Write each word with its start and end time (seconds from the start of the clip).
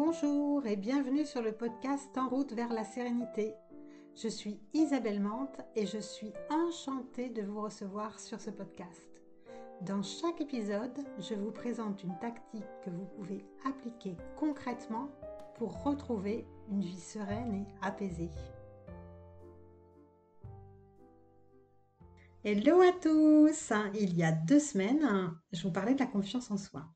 Bonjour 0.00 0.64
et 0.64 0.76
bienvenue 0.76 1.26
sur 1.26 1.42
le 1.42 1.50
podcast 1.50 2.16
En 2.16 2.28
route 2.28 2.52
vers 2.52 2.72
la 2.72 2.84
sérénité. 2.84 3.52
Je 4.14 4.28
suis 4.28 4.60
Isabelle 4.72 5.18
Mante 5.18 5.60
et 5.74 5.86
je 5.86 5.98
suis 5.98 6.32
enchantée 6.50 7.30
de 7.30 7.42
vous 7.42 7.60
recevoir 7.62 8.20
sur 8.20 8.40
ce 8.40 8.50
podcast. 8.50 9.08
Dans 9.80 10.04
chaque 10.04 10.40
épisode, 10.40 10.96
je 11.18 11.34
vous 11.34 11.50
présente 11.50 12.04
une 12.04 12.16
tactique 12.20 12.62
que 12.84 12.90
vous 12.90 13.06
pouvez 13.06 13.44
appliquer 13.64 14.16
concrètement 14.36 15.10
pour 15.56 15.82
retrouver 15.82 16.46
une 16.70 16.82
vie 16.82 17.00
sereine 17.00 17.66
et 17.66 17.66
apaisée. 17.84 18.30
Hello 22.44 22.82
à 22.82 22.92
tous 22.92 23.72
Il 23.94 24.16
y 24.16 24.22
a 24.22 24.30
deux 24.30 24.60
semaines, 24.60 25.34
je 25.50 25.60
vous 25.64 25.72
parlais 25.72 25.94
de 25.94 25.98
la 25.98 26.06
confiance 26.06 26.52
en 26.52 26.56
soi. 26.56 26.86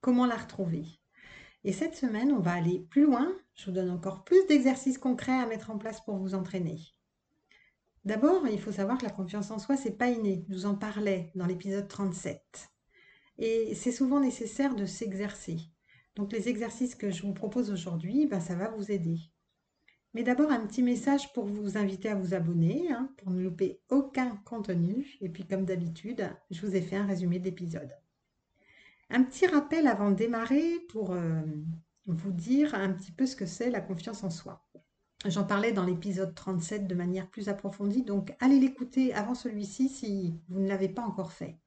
Comment 0.00 0.24
la 0.24 0.36
retrouver? 0.36 0.86
Et 1.66 1.72
cette 1.72 1.96
semaine, 1.96 2.30
on 2.30 2.38
va 2.38 2.52
aller 2.52 2.86
plus 2.90 3.02
loin. 3.02 3.34
Je 3.56 3.66
vous 3.66 3.72
donne 3.72 3.90
encore 3.90 4.22
plus 4.22 4.46
d'exercices 4.46 4.98
concrets 4.98 5.32
à 5.32 5.46
mettre 5.46 5.72
en 5.72 5.78
place 5.78 6.00
pour 6.00 6.16
vous 6.16 6.36
entraîner. 6.36 6.78
D'abord, 8.04 8.46
il 8.46 8.60
faut 8.60 8.70
savoir 8.70 8.98
que 8.98 9.04
la 9.04 9.10
confiance 9.10 9.50
en 9.50 9.58
soi, 9.58 9.76
c'est 9.76 9.98
pas 9.98 10.08
inné. 10.08 10.46
Je 10.48 10.54
vous 10.54 10.66
en 10.66 10.76
parlais 10.76 11.32
dans 11.34 11.44
l'épisode 11.44 11.88
37. 11.88 12.40
Et 13.38 13.74
c'est 13.74 13.90
souvent 13.90 14.20
nécessaire 14.20 14.76
de 14.76 14.86
s'exercer. 14.86 15.58
Donc 16.14 16.32
les 16.32 16.48
exercices 16.48 16.94
que 16.94 17.10
je 17.10 17.22
vous 17.22 17.32
propose 17.32 17.72
aujourd'hui, 17.72 18.26
ben, 18.26 18.38
ça 18.38 18.54
va 18.54 18.68
vous 18.68 18.92
aider. 18.92 19.18
Mais 20.14 20.22
d'abord, 20.22 20.52
un 20.52 20.64
petit 20.68 20.84
message 20.84 21.32
pour 21.32 21.46
vous 21.46 21.76
inviter 21.76 22.10
à 22.10 22.14
vous 22.14 22.32
abonner, 22.32 22.92
hein, 22.92 23.12
pour 23.16 23.32
ne 23.32 23.42
louper 23.42 23.80
aucun 23.90 24.36
contenu. 24.44 25.16
Et 25.20 25.28
puis, 25.28 25.44
comme 25.44 25.64
d'habitude, 25.64 26.30
je 26.52 26.64
vous 26.64 26.76
ai 26.76 26.80
fait 26.80 26.96
un 26.96 27.06
résumé 27.06 27.40
de 27.40 27.44
l'épisode. 27.46 27.90
Un 29.10 29.22
petit 29.22 29.46
rappel 29.46 29.86
avant 29.86 30.10
de 30.10 30.16
démarrer 30.16 30.80
pour 30.88 31.12
euh, 31.12 31.42
vous 32.06 32.32
dire 32.32 32.74
un 32.74 32.92
petit 32.92 33.12
peu 33.12 33.26
ce 33.26 33.36
que 33.36 33.46
c'est 33.46 33.70
la 33.70 33.80
confiance 33.80 34.24
en 34.24 34.30
soi. 34.30 34.66
J'en 35.24 35.44
parlais 35.44 35.72
dans 35.72 35.84
l'épisode 35.84 36.34
37 36.34 36.86
de 36.86 36.94
manière 36.94 37.28
plus 37.28 37.48
approfondie, 37.48 38.02
donc 38.02 38.34
allez 38.40 38.60
l'écouter 38.60 39.14
avant 39.14 39.34
celui-ci 39.34 39.88
si 39.88 40.40
vous 40.48 40.60
ne 40.60 40.68
l'avez 40.68 40.88
pas 40.88 41.02
encore 41.02 41.32
fait. 41.32 41.58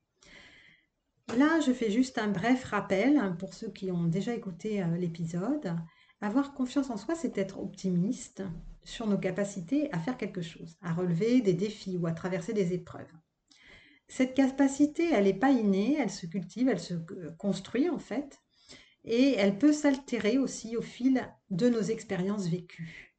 Là, 1.38 1.60
je 1.60 1.72
fais 1.72 1.92
juste 1.92 2.18
un 2.18 2.30
bref 2.30 2.64
rappel 2.66 3.18
hein, 3.18 3.36
pour 3.38 3.54
ceux 3.54 3.70
qui 3.70 3.92
ont 3.92 4.06
déjà 4.06 4.34
écouté 4.34 4.82
euh, 4.82 4.98
l'épisode. 4.98 5.76
Avoir 6.22 6.54
confiance 6.54 6.90
en 6.90 6.98
soi, 6.98 7.16
c'est 7.16 7.38
être 7.38 7.60
optimiste 7.60 8.44
sur 8.84 9.08
nos 9.08 9.18
capacités 9.18 9.92
à 9.94 10.00
faire 10.00 10.18
quelque 10.18 10.42
chose, 10.42 10.78
à 10.82 10.94
relever 10.94 11.42
des 11.42 11.54
défis 11.54 11.98
ou 11.98 12.08
à 12.08 12.12
traverser 12.12 12.54
des 12.54 12.74
épreuves. 12.74 13.12
Cette 14.10 14.34
capacité, 14.34 15.12
elle 15.14 15.26
n'est 15.26 15.34
pas 15.34 15.52
innée, 15.52 15.96
elle 16.00 16.10
se 16.10 16.26
cultive, 16.26 16.68
elle 16.68 16.80
se 16.80 16.96
euh, 16.96 17.32
construit 17.38 17.90
en 17.90 18.00
fait, 18.00 18.42
et 19.06 19.36
elle 19.38 19.58
peut 19.58 19.72
s'altérer 19.72 20.40
aussi 20.40 20.76
au 20.76 20.82
fil 20.82 21.32
de 21.52 21.70
nos 21.70 21.82
expériences 21.82 22.48
vécues. 22.48 23.16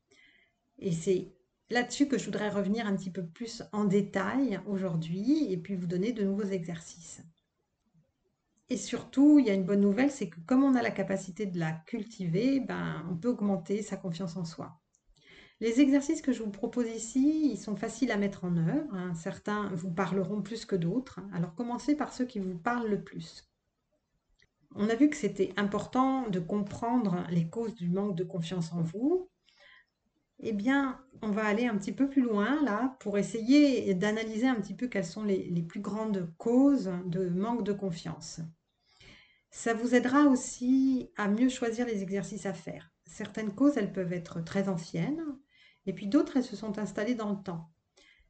Et 0.80 0.90
c'est 0.90 1.32
là-dessus 1.70 2.08
que 2.08 2.18
je 2.18 2.24
voudrais 2.24 2.50
revenir 2.50 2.88
un 2.88 2.96
petit 2.96 3.12
peu 3.12 3.24
plus 3.24 3.62
en 3.72 3.84
détail 3.84 4.60
aujourd'hui 4.66 5.50
et 5.52 5.56
puis 5.56 5.76
vous 5.76 5.86
donner 5.86 6.12
de 6.12 6.24
nouveaux 6.24 6.42
exercices. 6.42 7.22
Et 8.68 8.76
surtout, 8.76 9.38
il 9.38 9.46
y 9.46 9.50
a 9.50 9.54
une 9.54 9.64
bonne 9.64 9.80
nouvelle, 9.80 10.10
c'est 10.10 10.28
que 10.28 10.40
comme 10.40 10.64
on 10.64 10.74
a 10.74 10.82
la 10.82 10.90
capacité 10.90 11.46
de 11.46 11.58
la 11.58 11.72
cultiver, 11.86 12.58
ben, 12.58 13.06
on 13.10 13.16
peut 13.16 13.28
augmenter 13.28 13.82
sa 13.82 13.96
confiance 13.96 14.36
en 14.36 14.44
soi. 14.44 14.80
Les 15.60 15.82
exercices 15.82 16.22
que 16.22 16.32
je 16.32 16.42
vous 16.42 16.50
propose 16.50 16.88
ici, 16.88 17.50
ils 17.52 17.58
sont 17.58 17.76
faciles 17.76 18.12
à 18.12 18.16
mettre 18.16 18.44
en 18.44 18.56
œuvre. 18.56 18.94
Hein. 18.94 19.12
Certains 19.14 19.68
vous 19.74 19.90
parleront 19.90 20.40
plus 20.40 20.64
que 20.64 20.74
d'autres. 20.74 21.20
Alors 21.34 21.54
commencez 21.54 21.94
par 21.94 22.14
ceux 22.14 22.24
qui 22.24 22.38
vous 22.38 22.56
parlent 22.56 22.88
le 22.88 23.04
plus. 23.04 23.46
On 24.74 24.88
a 24.88 24.94
vu 24.94 25.10
que 25.10 25.16
c'était 25.16 25.52
important 25.58 26.28
de 26.28 26.40
comprendre 26.40 27.26
les 27.30 27.46
causes 27.48 27.74
du 27.74 27.90
manque 27.90 28.16
de 28.16 28.24
confiance 28.24 28.72
en 28.72 28.80
vous. 28.80 29.28
Eh 30.38 30.52
bien, 30.52 30.98
on 31.20 31.30
va 31.30 31.44
aller 31.44 31.66
un 31.66 31.76
petit 31.76 31.92
peu 31.92 32.08
plus 32.08 32.22
loin 32.22 32.62
là 32.64 32.96
pour 33.00 33.18
essayer 33.18 33.92
d'analyser 33.92 34.46
un 34.46 34.54
petit 34.54 34.74
peu 34.74 34.88
quelles 34.88 35.04
sont 35.04 35.24
les, 35.24 35.50
les 35.50 35.62
plus 35.62 35.80
grandes 35.80 36.32
causes 36.38 36.90
de 37.04 37.28
manque 37.28 37.64
de 37.64 37.74
confiance. 37.74 38.40
Ça 39.50 39.74
vous 39.74 39.94
aidera 39.94 40.24
aussi 40.24 41.10
à 41.18 41.28
mieux 41.28 41.50
choisir 41.50 41.84
les 41.84 42.02
exercices 42.02 42.46
à 42.46 42.54
faire. 42.54 42.90
Certaines 43.04 43.52
causes, 43.54 43.76
elles 43.76 43.92
peuvent 43.92 44.14
être 44.14 44.42
très 44.42 44.68
anciennes, 44.68 45.22
et 45.86 45.92
puis 45.92 46.06
d'autres, 46.06 46.36
elles 46.36 46.44
se 46.44 46.56
sont 46.56 46.78
installées 46.78 47.14
dans 47.14 47.30
le 47.30 47.42
temps. 47.42 47.70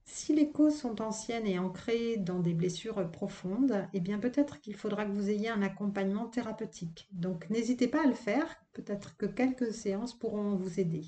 Si 0.05 0.35
les 0.35 0.51
causes 0.51 0.77
sont 0.77 1.01
anciennes 1.03 1.47
et 1.47 1.59
ancrées 1.59 2.17
dans 2.17 2.41
des 2.41 2.55
blessures 2.55 3.11
profondes, 3.11 3.87
eh 3.93 4.01
bien 4.01 4.19
peut-être 4.19 4.61
qu'il 4.61 4.75
faudra 4.75 5.05
que 5.05 5.13
vous 5.13 5.31
ayez 5.31 5.49
un 5.49 5.63
accompagnement 5.63 6.27
thérapeutique. 6.27 7.09
Donc 7.13 7.49
n'hésitez 7.49 7.87
pas 7.87 8.03
à 8.03 8.09
le 8.09 8.15
faire, 8.15 8.47
peut-être 8.73 9.17
que 9.17 9.27
quelques 9.27 9.73
séances 9.73 10.19
pourront 10.19 10.57
vous 10.57 10.81
aider. 10.81 11.05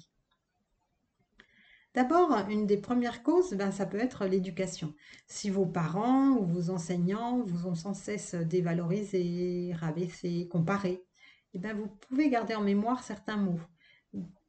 D'abord, 1.94 2.32
une 2.48 2.66
des 2.66 2.78
premières 2.78 3.22
causes, 3.22 3.52
ben, 3.52 3.70
ça 3.70 3.84
peut 3.84 3.98
être 3.98 4.24
l'éducation. 4.24 4.94
Si 5.26 5.50
vos 5.50 5.66
parents 5.66 6.30
ou 6.30 6.46
vos 6.46 6.70
enseignants 6.70 7.42
vous 7.42 7.66
ont 7.66 7.74
sans 7.74 7.92
cesse 7.92 8.34
dévalorisé, 8.34 9.74
rabaissé, 9.74 10.48
comparé, 10.48 11.04
eh 11.52 11.58
bien, 11.58 11.74
vous 11.74 11.88
pouvez 11.88 12.30
garder 12.30 12.54
en 12.54 12.62
mémoire 12.62 13.02
certains 13.02 13.36
mots. 13.36 13.60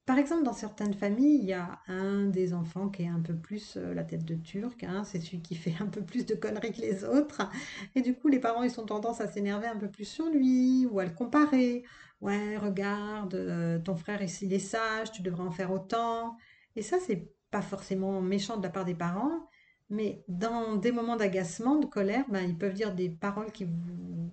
Par 0.06 0.18
exemple, 0.18 0.44
dans 0.44 0.53
certaines 0.53 0.94
familles, 0.94 1.40
il 1.41 1.46
y 1.46 1.53
a 1.53 1.80
un 1.88 2.25
des 2.25 2.53
enfants 2.53 2.90
qui 2.90 3.03
est 3.03 3.08
un 3.08 3.22
peu 3.22 3.36
plus 3.36 3.78
euh, 3.78 3.94
la 3.94 4.03
tête 4.03 4.25
de 4.25 4.36
turc, 4.36 4.84
hein, 4.84 5.03
c'est 5.06 5.22
celui 5.22 5.41
qui 5.41 5.56
fait 5.56 5.75
un 5.80 5.86
peu 5.88 6.02
plus 6.02 6.25
de 6.25 6.36
conneries 6.36 6.74
que 6.74 6.81
les 6.81 7.06
autres. 7.06 7.50
Et 7.96 8.02
du 8.02 8.13
coup, 8.13 8.28
les 8.28 8.40
parents, 8.40 8.63
ils 8.63 8.80
ont 8.81 8.86
tendance 8.86 9.22
à 9.22 9.28
s'énerver 9.28 9.68
un 9.68 9.78
peu 9.78 9.90
plus 9.90 10.03
sur 10.06 10.25
lui 10.30 10.86
ou 10.92 11.00
à 11.00 11.06
le 11.06 11.12
comparer. 11.12 11.84
Ouais, 12.22 12.58
regarde, 12.58 13.34
euh, 13.36 13.80
ton 13.80 13.96
frère, 13.96 14.22
il 14.22 14.53
est 14.53 14.59
sage, 14.59 15.12
tu 15.13 15.22
devrais 15.22 15.44
en 15.44 15.52
faire 15.52 15.72
autant. 15.72 16.36
Et 16.75 16.81
ça, 16.81 16.97
c'est 17.06 17.31
pas 17.52 17.62
forcément 17.62 18.22
méchant 18.22 18.58
de 18.58 18.63
la 18.63 18.69
part 18.69 18.86
des 18.86 18.96
parents, 18.96 19.50
mais 19.90 20.24
dans 20.28 20.75
des 20.75 20.92
moments 20.92 21.16
d'agacement, 21.18 21.78
de 21.78 21.86
colère, 21.86 22.25
ben, 22.30 22.42
ils 22.42 22.58
peuvent 22.58 22.74
dire 22.74 22.94
des 22.96 23.09
paroles 23.09 23.52
qui 23.53 23.68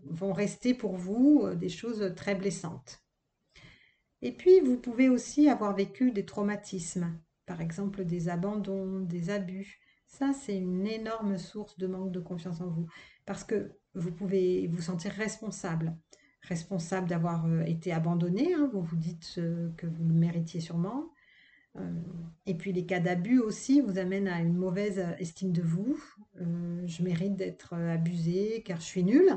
vont 0.07 0.33
rester 0.33 0.75
pour 0.75 0.97
vous 0.97 1.43
euh, 1.45 1.55
des 1.55 1.69
choses 1.69 2.13
très 2.17 2.35
blessantes. 2.35 3.01
Et 4.23 4.33
puis, 4.33 4.61
vous 4.61 4.77
pouvez 4.77 5.09
aussi 5.09 5.49
avoir 5.49 5.75
vécu 5.75 6.13
des 6.13 6.27
traumatismes, 6.27 7.19
par 7.47 7.61
exemple 7.61 8.05
des 8.05 8.29
abandons, 8.29 9.01
des 9.01 9.31
abus. 9.31 9.81
Ça, 10.07 10.33
c'est 10.33 10.57
une 10.57 10.87
énorme 10.87 11.39
source 11.39 11.79
de 11.79 11.87
manque 11.87 12.13
de 12.13 12.21
confiance 12.21 12.61
en 12.61 12.69
vous, 12.69 12.87
parce 13.25 13.45
que 13.45 13.73
vous 13.95 14.13
pouvez 14.13 14.67
vous 14.69 14.83
sentir 14.83 15.13
responsable, 15.13 15.97
responsable 16.43 17.09
d'avoir 17.09 17.47
euh, 17.47 17.63
été 17.63 17.93
abandonné, 17.93 18.55
hein. 18.55 18.69
vous 18.73 18.83
vous 18.83 18.97
dites 18.97 19.37
euh, 19.39 19.71
que 19.77 19.87
vous 19.87 20.05
le 20.05 20.15
méritiez 20.15 20.61
sûrement. 20.61 21.11
Euh, 21.77 22.03
et 22.47 22.55
puis 22.55 22.73
les 22.73 22.85
cas 22.85 23.01
d'abus 23.01 23.39
aussi 23.39 23.81
vous 23.81 23.99
amènent 23.99 24.29
à 24.29 24.41
une 24.41 24.57
mauvaise 24.57 24.99
estime 25.19 25.53
de 25.53 25.63
vous. 25.63 25.97
je 26.35 27.03
mérite 27.03 27.37
d'être 27.37 27.75
abusé 27.75 28.63
car 28.65 28.81
je 28.81 28.87
suis 28.87 29.05
nulle. 29.05 29.37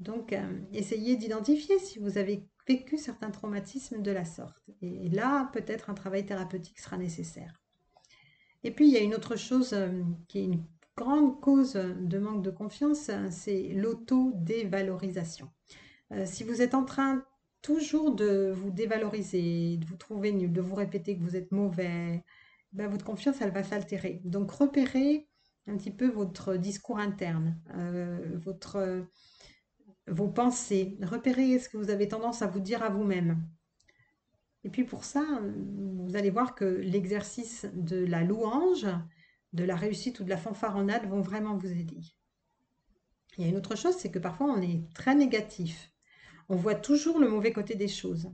Donc, 0.00 0.34
essayez 0.72 1.16
d'identifier 1.16 1.78
si 1.78 2.00
vous 2.00 2.18
avez 2.18 2.48
vécu 2.66 2.98
certains 2.98 3.30
traumatismes 3.30 4.02
de 4.02 4.10
la 4.10 4.24
sorte. 4.24 4.62
Et 4.80 5.08
là, 5.08 5.50
peut-être 5.52 5.90
un 5.90 5.94
travail 5.94 6.24
thérapeutique 6.24 6.80
sera 6.80 6.96
nécessaire. 6.96 7.60
Et 8.64 8.70
puis, 8.70 8.86
il 8.86 8.92
y 8.92 8.96
a 8.96 9.00
une 9.00 9.14
autre 9.14 9.36
chose 9.36 9.72
euh, 9.72 10.02
qui 10.28 10.38
est 10.38 10.44
une 10.44 10.64
grande 10.96 11.40
cause 11.40 11.74
de 11.74 12.18
manque 12.18 12.42
de 12.42 12.50
confiance, 12.50 13.10
c'est 13.30 13.68
l'auto-dévalorisation. 13.70 15.50
Euh, 16.12 16.26
si 16.26 16.44
vous 16.44 16.60
êtes 16.60 16.74
en 16.74 16.84
train 16.84 17.24
toujours 17.62 18.14
de 18.14 18.52
vous 18.54 18.70
dévaloriser, 18.70 19.78
de 19.78 19.86
vous 19.86 19.96
trouver 19.96 20.32
nul, 20.32 20.52
de 20.52 20.60
vous 20.60 20.74
répéter 20.74 21.16
que 21.16 21.22
vous 21.22 21.36
êtes 21.36 21.52
mauvais, 21.52 22.22
ben 22.72 22.88
votre 22.88 23.04
confiance, 23.04 23.40
elle 23.40 23.52
va 23.52 23.62
s'altérer. 23.62 24.20
Donc, 24.24 24.50
repérez 24.50 25.28
un 25.66 25.76
petit 25.76 25.90
peu 25.90 26.08
votre 26.08 26.56
discours 26.56 26.98
interne, 26.98 27.56
euh, 27.74 28.38
votre 28.44 29.06
vos 30.12 30.28
pensées, 30.28 30.98
repérez 31.02 31.58
ce 31.58 31.68
que 31.68 31.76
vous 31.76 31.90
avez 31.90 32.08
tendance 32.08 32.42
à 32.42 32.46
vous 32.46 32.60
dire 32.60 32.82
à 32.82 32.88
vous-même. 32.88 33.42
Et 34.64 34.70
puis 34.70 34.84
pour 34.84 35.04
ça, 35.04 35.24
vous 35.42 36.14
allez 36.14 36.30
voir 36.30 36.54
que 36.54 36.64
l'exercice 36.64 37.66
de 37.74 38.04
la 38.04 38.22
louange, 38.22 38.86
de 39.52 39.64
la 39.64 39.76
réussite 39.76 40.20
ou 40.20 40.24
de 40.24 40.30
la 40.30 40.36
fanfaronnade 40.36 41.08
vont 41.08 41.20
vraiment 41.20 41.56
vous 41.56 41.70
aider. 41.70 42.00
Il 43.36 43.44
y 43.44 43.46
a 43.46 43.50
une 43.50 43.56
autre 43.56 43.76
chose, 43.76 43.96
c'est 43.96 44.10
que 44.10 44.18
parfois 44.18 44.46
on 44.46 44.60
est 44.60 44.82
très 44.94 45.14
négatif. 45.14 45.90
On 46.48 46.56
voit 46.56 46.74
toujours 46.74 47.18
le 47.18 47.28
mauvais 47.28 47.52
côté 47.52 47.74
des 47.74 47.88
choses. 47.88 48.30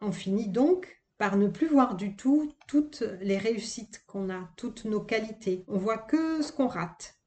On 0.00 0.12
finit 0.12 0.48
donc 0.48 1.02
par 1.18 1.36
ne 1.36 1.46
plus 1.46 1.68
voir 1.68 1.94
du 1.94 2.16
tout 2.16 2.52
toutes 2.66 3.04
les 3.20 3.38
réussites 3.38 4.02
qu'on 4.06 4.30
a, 4.30 4.50
toutes 4.56 4.86
nos 4.86 5.00
qualités. 5.00 5.64
On 5.68 5.78
voit 5.78 5.98
que 5.98 6.42
ce 6.42 6.52
qu'on 6.52 6.66
rate. 6.66 7.21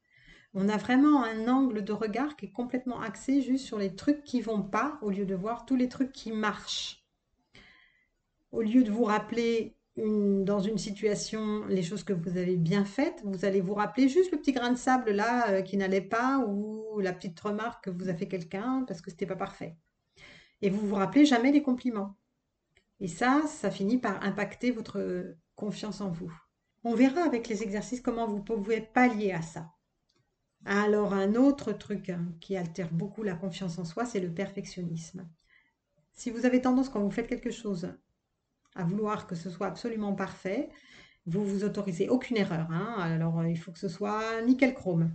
On 0.58 0.70
a 0.70 0.78
vraiment 0.78 1.22
un 1.22 1.48
angle 1.48 1.84
de 1.84 1.92
regard 1.92 2.34
qui 2.34 2.46
est 2.46 2.50
complètement 2.50 3.02
axé 3.02 3.42
juste 3.42 3.66
sur 3.66 3.78
les 3.78 3.94
trucs 3.94 4.24
qui 4.24 4.40
vont 4.40 4.62
pas 4.62 4.98
au 5.02 5.10
lieu 5.10 5.26
de 5.26 5.34
voir 5.34 5.66
tous 5.66 5.76
les 5.76 5.90
trucs 5.90 6.12
qui 6.12 6.32
marchent. 6.32 7.04
Au 8.52 8.62
lieu 8.62 8.82
de 8.82 8.90
vous 8.90 9.04
rappeler 9.04 9.76
dans 9.96 10.60
une 10.60 10.78
situation 10.78 11.66
les 11.66 11.82
choses 11.82 12.04
que 12.04 12.14
vous 12.14 12.38
avez 12.38 12.56
bien 12.56 12.86
faites, 12.86 13.20
vous 13.22 13.44
allez 13.44 13.60
vous 13.60 13.74
rappeler 13.74 14.08
juste 14.08 14.32
le 14.32 14.38
petit 14.38 14.52
grain 14.52 14.72
de 14.72 14.78
sable 14.78 15.10
là 15.10 15.50
euh, 15.50 15.60
qui 15.60 15.76
n'allait 15.76 16.00
pas 16.00 16.38
ou 16.38 17.00
la 17.00 17.12
petite 17.12 17.38
remarque 17.38 17.84
que 17.84 17.90
vous 17.90 18.08
a 18.08 18.14
fait 18.14 18.28
quelqu'un 18.28 18.82
parce 18.88 19.02
que 19.02 19.10
c'était 19.10 19.26
pas 19.26 19.36
parfait. 19.36 19.76
Et 20.62 20.70
vous 20.70 20.86
vous 20.86 20.94
rappelez 20.94 21.26
jamais 21.26 21.52
les 21.52 21.62
compliments. 21.62 22.16
Et 23.00 23.08
ça, 23.08 23.42
ça 23.46 23.70
finit 23.70 23.98
par 23.98 24.24
impacter 24.24 24.70
votre 24.70 25.36
confiance 25.54 26.00
en 26.00 26.08
vous. 26.08 26.32
On 26.82 26.94
verra 26.94 27.24
avec 27.24 27.46
les 27.46 27.62
exercices 27.62 28.00
comment 28.00 28.26
vous 28.26 28.42
pouvez 28.42 28.80
pallier 28.80 29.32
à 29.32 29.42
ça. 29.42 29.75
Alors 30.66 31.14
un 31.14 31.36
autre 31.36 31.72
truc 31.72 32.10
hein, 32.10 32.26
qui 32.40 32.56
altère 32.56 32.92
beaucoup 32.92 33.22
la 33.22 33.34
confiance 33.34 33.78
en 33.78 33.84
soi, 33.84 34.04
c'est 34.04 34.18
le 34.18 34.32
perfectionnisme. 34.32 35.28
Si 36.12 36.30
vous 36.30 36.44
avez 36.44 36.60
tendance 36.60 36.88
quand 36.88 37.00
vous 37.00 37.10
faites 37.10 37.28
quelque 37.28 37.52
chose 37.52 37.88
à 38.74 38.82
vouloir 38.82 39.28
que 39.28 39.36
ce 39.36 39.48
soit 39.48 39.68
absolument 39.68 40.14
parfait, 40.14 40.68
vous 41.24 41.44
vous 41.44 41.62
autorisez 41.62 42.08
aucune 42.08 42.36
erreur. 42.36 42.68
Hein. 42.72 42.96
Alors 42.98 43.44
il 43.46 43.56
faut 43.56 43.70
que 43.70 43.78
ce 43.78 43.88
soit 43.88 44.42
nickel 44.42 44.74
chrome. 44.74 45.12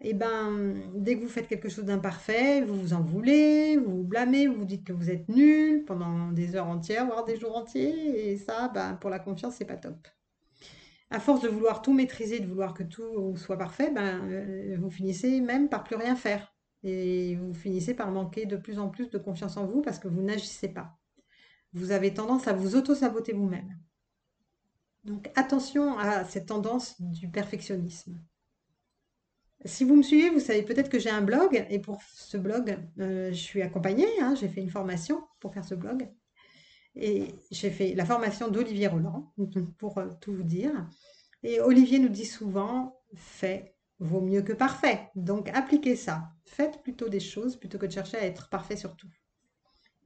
Et 0.00 0.10
eh 0.10 0.14
ben, 0.14 0.74
dès 0.96 1.16
que 1.16 1.22
vous 1.22 1.28
faites 1.28 1.48
quelque 1.48 1.70
chose 1.70 1.86
d'imparfait, 1.86 2.60
vous 2.60 2.78
vous 2.78 2.92
en 2.92 3.00
voulez, 3.00 3.78
vous 3.78 3.98
vous 3.98 4.04
blâmez, 4.04 4.48
vous 4.48 4.56
vous 4.56 4.64
dites 4.66 4.84
que 4.84 4.92
vous 4.92 5.08
êtes 5.08 5.30
nul 5.30 5.84
pendant 5.86 6.30
des 6.30 6.56
heures 6.56 6.66
entières, 6.66 7.06
voire 7.06 7.24
des 7.24 7.38
jours 7.38 7.56
entiers. 7.56 8.32
Et 8.32 8.36
ça, 8.36 8.68
ben, 8.68 8.96
pour 8.96 9.08
la 9.08 9.18
confiance, 9.18 9.54
c'est 9.56 9.64
pas 9.64 9.78
top 9.78 10.06
à 11.10 11.20
force 11.20 11.42
de 11.42 11.48
vouloir 11.48 11.82
tout 11.82 11.92
maîtriser, 11.92 12.40
de 12.40 12.46
vouloir 12.46 12.74
que 12.74 12.82
tout 12.82 13.36
soit 13.36 13.58
parfait, 13.58 13.90
ben, 13.90 14.28
euh, 14.30 14.76
vous 14.78 14.90
finissez 14.90 15.40
même 15.40 15.68
par 15.68 15.84
plus 15.84 15.96
rien 15.96 16.16
faire. 16.16 16.54
Et 16.82 17.36
vous 17.36 17.54
finissez 17.54 17.94
par 17.94 18.10
manquer 18.10 18.46
de 18.46 18.56
plus 18.56 18.78
en 18.78 18.90
plus 18.90 19.08
de 19.10 19.18
confiance 19.18 19.56
en 19.56 19.66
vous 19.66 19.80
parce 19.80 19.98
que 19.98 20.08
vous 20.08 20.22
n'agissez 20.22 20.68
pas. 20.68 20.98
Vous 21.72 21.92
avez 21.92 22.12
tendance 22.12 22.46
à 22.46 22.52
vous 22.52 22.76
auto-saboter 22.76 23.32
vous-même. 23.32 23.78
Donc 25.04 25.30
attention 25.34 25.98
à 25.98 26.24
cette 26.24 26.46
tendance 26.46 27.00
du 27.00 27.30
perfectionnisme. 27.30 28.20
Si 29.64 29.84
vous 29.84 29.96
me 29.96 30.02
suivez, 30.02 30.28
vous 30.28 30.40
savez 30.40 30.62
peut-être 30.62 30.90
que 30.90 30.98
j'ai 30.98 31.10
un 31.10 31.22
blog 31.22 31.66
et 31.70 31.78
pour 31.78 32.02
ce 32.12 32.36
blog, 32.36 32.78
euh, 32.98 33.28
je 33.30 33.38
suis 33.38 33.62
accompagnée. 33.62 34.08
Hein, 34.20 34.34
j'ai 34.34 34.48
fait 34.48 34.60
une 34.60 34.70
formation 34.70 35.22
pour 35.40 35.54
faire 35.54 35.64
ce 35.64 35.74
blog. 35.74 36.08
Et 36.96 37.34
j'ai 37.50 37.70
fait 37.70 37.94
la 37.94 38.04
formation 38.04 38.48
d'Olivier 38.48 38.86
Roland, 38.86 39.32
pour 39.78 39.98
euh, 39.98 40.08
tout 40.20 40.32
vous 40.32 40.42
dire. 40.44 40.88
Et 41.42 41.60
Olivier 41.60 41.98
nous 41.98 42.08
dit 42.08 42.24
souvent, 42.24 43.00
fait 43.14 43.74
vaut 43.98 44.20
mieux 44.20 44.42
que 44.42 44.52
parfait. 44.52 45.10
Donc 45.14 45.48
appliquez 45.50 45.96
ça. 45.96 46.30
Faites 46.44 46.82
plutôt 46.82 47.08
des 47.08 47.20
choses 47.20 47.56
plutôt 47.56 47.78
que 47.78 47.86
de 47.86 47.92
chercher 47.92 48.16
à 48.16 48.24
être 48.24 48.48
parfait 48.48 48.76
sur 48.76 48.96
tout. 48.96 49.08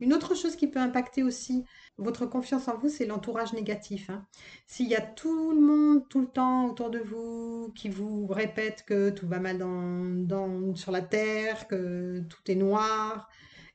Une 0.00 0.14
autre 0.14 0.36
chose 0.36 0.54
qui 0.54 0.68
peut 0.68 0.78
impacter 0.78 1.24
aussi 1.24 1.64
votre 1.96 2.24
confiance 2.24 2.68
en 2.68 2.78
vous, 2.78 2.88
c'est 2.88 3.06
l'entourage 3.06 3.52
négatif. 3.52 4.10
Hein. 4.10 4.24
S'il 4.68 4.86
y 4.86 4.94
a 4.94 5.00
tout 5.00 5.50
le 5.52 5.60
monde, 5.60 6.08
tout 6.08 6.20
le 6.20 6.28
temps 6.28 6.66
autour 6.66 6.90
de 6.90 7.00
vous, 7.00 7.72
qui 7.74 7.88
vous 7.88 8.26
répète 8.28 8.84
que 8.86 9.10
tout 9.10 9.26
va 9.26 9.40
mal 9.40 9.58
dans, 9.58 10.74
sur 10.76 10.92
la 10.92 11.02
terre, 11.02 11.66
que 11.66 12.20
tout 12.28 12.48
est 12.48 12.54
noir, 12.54 13.28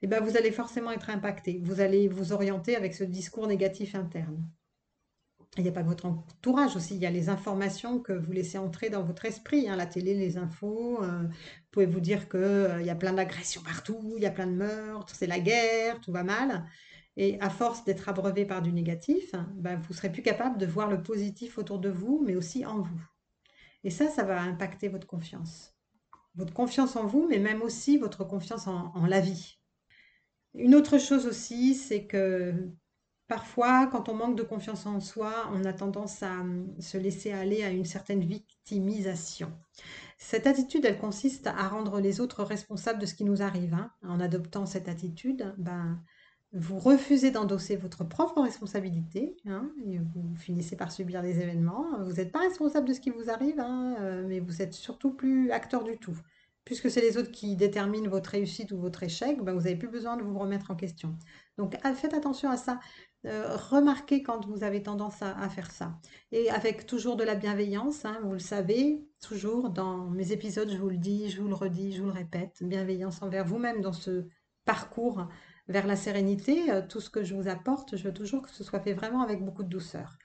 eh 0.03 0.07
ben, 0.07 0.21
vous 0.21 0.35
allez 0.35 0.51
forcément 0.51 0.91
être 0.91 1.09
impacté. 1.09 1.61
Vous 1.63 1.79
allez 1.79 2.09
vous 2.09 2.33
orienter 2.33 2.75
avec 2.75 2.93
ce 2.93 3.05
discours 3.05 3.47
négatif 3.47 3.95
interne. 3.95 4.45
Il 5.55 5.63
n'y 5.63 5.69
a 5.69 5.71
pas 5.71 5.81
que 5.81 5.87
votre 5.87 6.05
entourage 6.05 6.75
aussi, 6.75 6.95
il 6.95 7.01
y 7.01 7.05
a 7.05 7.09
les 7.09 7.29
informations 7.29 7.99
que 7.99 8.11
vous 8.11 8.33
laissez 8.33 8.57
entrer 8.57 8.89
dans 8.89 9.03
votre 9.03 9.23
esprit, 9.23 9.69
hein, 9.69 9.77
la 9.77 9.85
télé, 9.85 10.13
les 10.13 10.37
infos. 10.37 11.01
Euh, 11.01 11.21
vous 11.21 11.67
pouvez 11.71 11.85
vous 11.85 12.01
dire 12.01 12.27
qu'il 12.27 12.41
euh, 12.41 12.81
y 12.81 12.89
a 12.89 12.95
plein 12.95 13.13
d'agressions 13.13 13.61
partout, 13.61 14.15
il 14.17 14.23
y 14.23 14.25
a 14.25 14.31
plein 14.31 14.47
de 14.47 14.51
meurtres, 14.51 15.15
c'est 15.15 15.27
la 15.27 15.39
guerre, 15.39 16.01
tout 16.01 16.11
va 16.11 16.23
mal. 16.23 16.65
Et 17.15 17.39
à 17.39 17.49
force 17.49 17.85
d'être 17.85 18.09
abreuvé 18.09 18.43
par 18.45 18.61
du 18.61 18.73
négatif, 18.73 19.33
ben, 19.55 19.79
vous 19.87 19.93
serez 19.93 20.11
plus 20.11 20.23
capable 20.23 20.57
de 20.57 20.65
voir 20.65 20.89
le 20.89 21.01
positif 21.01 21.57
autour 21.57 21.79
de 21.79 21.89
vous, 21.89 22.21
mais 22.25 22.35
aussi 22.35 22.65
en 22.65 22.81
vous. 22.81 23.01
Et 23.85 23.89
ça, 23.89 24.09
ça 24.09 24.23
va 24.23 24.41
impacter 24.41 24.89
votre 24.89 25.07
confiance. 25.07 25.73
Votre 26.35 26.53
confiance 26.53 26.97
en 26.97 27.05
vous, 27.05 27.25
mais 27.29 27.39
même 27.39 27.61
aussi 27.61 27.97
votre 27.97 28.25
confiance 28.25 28.67
en 28.67 29.05
la 29.07 29.21
vie. 29.21 29.59
Une 30.55 30.75
autre 30.75 30.97
chose 30.97 31.25
aussi, 31.25 31.73
c'est 31.73 32.05
que 32.05 32.53
parfois, 33.27 33.87
quand 33.87 34.09
on 34.09 34.13
manque 34.13 34.37
de 34.37 34.43
confiance 34.43 34.85
en 34.85 34.99
soi, 34.99 35.49
on 35.51 35.65
a 35.65 35.73
tendance 35.73 36.21
à 36.21 36.41
hum, 36.41 36.67
se 36.79 36.97
laisser 36.97 37.31
aller 37.31 37.63
à 37.63 37.69
une 37.69 37.85
certaine 37.85 38.23
victimisation. 38.23 39.51
Cette 40.17 40.47
attitude, 40.47 40.85
elle 40.85 40.99
consiste 40.99 41.47
à 41.47 41.67
rendre 41.67 41.99
les 41.99 42.21
autres 42.21 42.43
responsables 42.43 42.99
de 42.99 43.05
ce 43.05 43.15
qui 43.15 43.25
nous 43.25 43.41
arrive. 43.41 43.73
Hein. 43.73 43.91
En 44.03 44.19
adoptant 44.19 44.65
cette 44.65 44.87
attitude, 44.87 45.53
ben, 45.57 45.99
vous 46.53 46.77
refusez 46.77 47.31
d'endosser 47.31 47.75
votre 47.75 48.03
propre 48.03 48.41
responsabilité 48.41 49.35
hein, 49.47 49.71
vous 50.13 50.35
finissez 50.35 50.75
par 50.75 50.91
subir 50.91 51.23
les 51.23 51.39
événements. 51.39 52.03
Vous 52.03 52.13
n'êtes 52.13 52.31
pas 52.31 52.41
responsable 52.41 52.87
de 52.87 52.93
ce 52.93 52.99
qui 52.99 53.09
vous 53.09 53.31
arrive, 53.31 53.59
hein, 53.59 53.95
euh, 53.99 54.23
mais 54.27 54.39
vous 54.39 54.61
êtes 54.61 54.73
surtout 54.73 55.11
plus 55.11 55.49
acteur 55.49 55.83
du 55.83 55.97
tout 55.97 56.15
puisque 56.65 56.89
c'est 56.89 57.01
les 57.01 57.17
autres 57.17 57.31
qui 57.31 57.55
déterminent 57.55 58.09
votre 58.09 58.31
réussite 58.31 58.71
ou 58.71 58.79
votre 58.79 59.03
échec, 59.03 59.41
ben, 59.41 59.53
vous 59.53 59.61
n'avez 59.61 59.75
plus 59.75 59.89
besoin 59.89 60.17
de 60.17 60.23
vous 60.23 60.37
remettre 60.37 60.71
en 60.71 60.75
question. 60.75 61.17
Donc 61.57 61.75
faites 61.95 62.13
attention 62.13 62.49
à 62.49 62.57
ça. 62.57 62.79
Euh, 63.25 63.55
remarquez 63.55 64.21
quand 64.21 64.45
vous 64.47 64.63
avez 64.63 64.83
tendance 64.83 65.21
à, 65.21 65.47
faire 65.49 65.71
ça. 65.71 65.97
Et 66.31 66.49
avec 66.49 66.85
toujours 66.85 67.15
de 67.15 67.23
la 67.23 67.35
bienveillance, 67.35 68.03
hein, 68.03 68.19
vous 68.23 68.33
le 68.33 68.39
savez, 68.39 69.07
toujours 69.21 69.69
dans 69.69 70.09
mes 70.09 70.33
épisodes, 70.33 70.69
je 70.69 70.77
vous 70.77 70.89
le 70.89 70.97
dis, 70.97 71.29
je 71.29 71.41
vous 71.41 71.47
le 71.47 71.55
redis, 71.55 71.93
je 71.93 72.01
vous 72.01 72.07
le 72.07 72.13
répète, 72.13 72.57
bienveillance 72.61 73.21
envers 73.21 73.45
vous-même 73.45 73.81
dans 73.81 73.93
ce 73.93 74.27
parcours 74.65 75.27
vers 75.69 75.87
la 75.87 75.95
sérénité. 75.95 76.69
Euh, 76.71 76.81
tout 76.87 76.99
ce 76.99 77.09
que 77.09 77.23
je 77.23 77.33
vous 77.33 77.47
apporte, 77.47 77.95
je 77.95 78.03
veux 78.03 78.13
toujours 78.13 78.41
que 78.41 78.49
ce 78.49 78.63
soit 78.63 78.81
fait 78.81 78.93
vraiment 78.93 79.21
avec 79.21 79.43
beaucoup 79.43 79.63
de 79.63 79.69
douceur. 79.69 80.17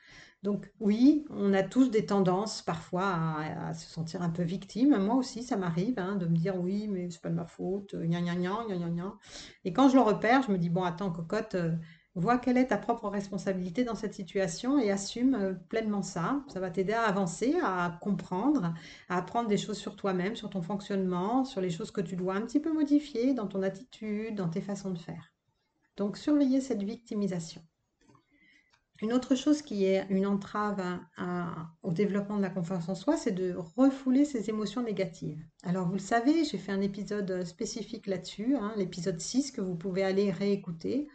Donc 0.44 0.70
oui, 0.78 1.24
on 1.30 1.52
a 1.52 1.64
tous 1.64 1.90
des 1.90 2.06
tendances 2.06 2.62
parfois 2.62 3.06
à, 3.08 3.74
se 3.74 3.88
sentir 3.90 4.22
un 4.22 4.30
peu 4.30 4.44
victime. 4.44 4.96
Moi 4.98 5.16
aussi, 5.16 5.42
ça 5.42 5.56
m'arrive 5.56 5.98
hein, 5.98 6.14
de 6.16 6.26
me 6.26 6.36
dire 6.36 6.56
oui, 6.56 6.86
mais 6.88 7.10
c'est 7.10 7.20
pas 7.20 7.28
de 7.28 7.34
ma 7.34 7.46
faute, 7.46 7.96
gna 7.96 8.20
gna 8.20 8.36
gna 8.36 8.64
gna 8.68 8.88
gna 8.88 9.18
Et 9.64 9.72
quand 9.72 9.88
je 9.88 9.96
le 9.96 10.02
repère, 10.02 10.42
je 10.42 10.52
me 10.52 10.58
dis 10.58 10.70
bon, 10.70 10.84
attends, 10.84 11.10
cocotte, 11.10 11.56
euh, 11.56 11.72
vois 12.14 12.38
quelle 12.38 12.56
est 12.56 12.68
ta 12.68 12.78
propre 12.78 13.08
responsabilité 13.08 13.84
dans 13.84 13.94
cette 13.94 14.14
situation 14.14 14.78
et 14.78 14.90
assume 14.90 15.34
euh, 15.34 15.54
pleinement 15.54 16.02
ça. 16.02 16.44
Ça 16.48 16.60
va 16.60 16.70
t'aider 16.70 16.92
à 16.92 17.02
avancer, 17.02 17.56
à 17.62 17.98
comprendre, 18.00 18.74
à 19.08 19.18
apprendre 19.18 19.48
des 19.48 19.56
choses 19.56 19.78
sur 19.78 19.96
toi-même, 19.96 20.36
sur 20.36 20.50
ton 20.50 20.62
fonctionnement, 20.62 21.44
sur 21.44 21.60
les 21.60 21.70
choses 21.70 21.90
que 21.90 22.00
tu 22.00 22.16
dois 22.16 22.34
un 22.34 22.42
petit 22.42 22.60
peu 22.60 22.72
modifier 22.72 23.34
dans 23.34 23.46
ton 23.46 23.62
attitude, 23.62 24.36
dans 24.36 24.48
tes 24.48 24.60
façons 24.60 24.90
de 24.90 24.98
faire. 24.98 25.32
Donc 25.96 26.16
surveiller 26.16 26.60
cette 26.60 26.82
victimisation. 26.82 27.62
Une 29.00 29.12
autre 29.12 29.36
chose 29.36 29.62
qui 29.62 29.84
est 29.84 30.04
une 30.10 30.26
entrave 30.26 30.82
au 31.82 31.92
développement 31.92 32.36
de 32.36 32.42
la 32.42 32.50
confiance 32.50 32.88
en 32.88 32.96
soi, 32.96 33.16
c'est 33.16 33.30
de 33.30 33.54
refouler 33.76 34.24
ses 34.24 34.50
émotions 34.50 34.82
négatives. 34.82 35.40
Alors 35.62 35.86
vous 35.86 35.92
le 35.92 36.00
savez, 36.00 36.44
j'ai 36.44 36.58
fait 36.58 36.72
un 36.72 36.80
épisode 36.80 37.44
spécifique 37.44 38.08
là-dessus, 38.08 38.56
hein, 38.56 38.72
l'épisode 38.76 39.20
6 39.20 39.52
que 39.52 39.60
vous 39.60 39.76
pouvez 39.76 40.02
aller 40.02 40.32
réécouter. 40.32 41.06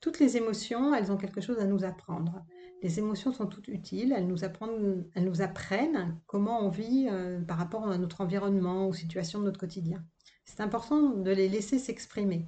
Toutes 0.00 0.20
les 0.20 0.36
émotions, 0.36 0.94
elles 0.94 1.10
ont 1.10 1.16
quelque 1.16 1.40
chose 1.40 1.58
à 1.58 1.64
nous 1.64 1.82
apprendre. 1.82 2.44
Les 2.80 3.00
émotions 3.00 3.32
sont 3.32 3.46
toutes 3.46 3.68
utiles, 3.68 4.12
elles 4.16 4.26
nous 4.26 4.44
apprennent, 5.42 6.20
comment 6.26 6.64
on 6.64 6.68
vit 6.68 7.08
euh, 7.10 7.40
par 7.40 7.58
rapport 7.58 7.88
à 7.88 7.98
notre 7.98 8.20
environnement, 8.20 8.86
aux 8.86 8.92
situations 8.92 9.40
de 9.40 9.46
notre 9.46 9.58
quotidien. 9.58 10.04
C'est 10.44 10.60
important 10.60 11.10
de 11.10 11.30
les 11.32 11.48
laisser 11.48 11.80
s'exprimer. 11.80 12.46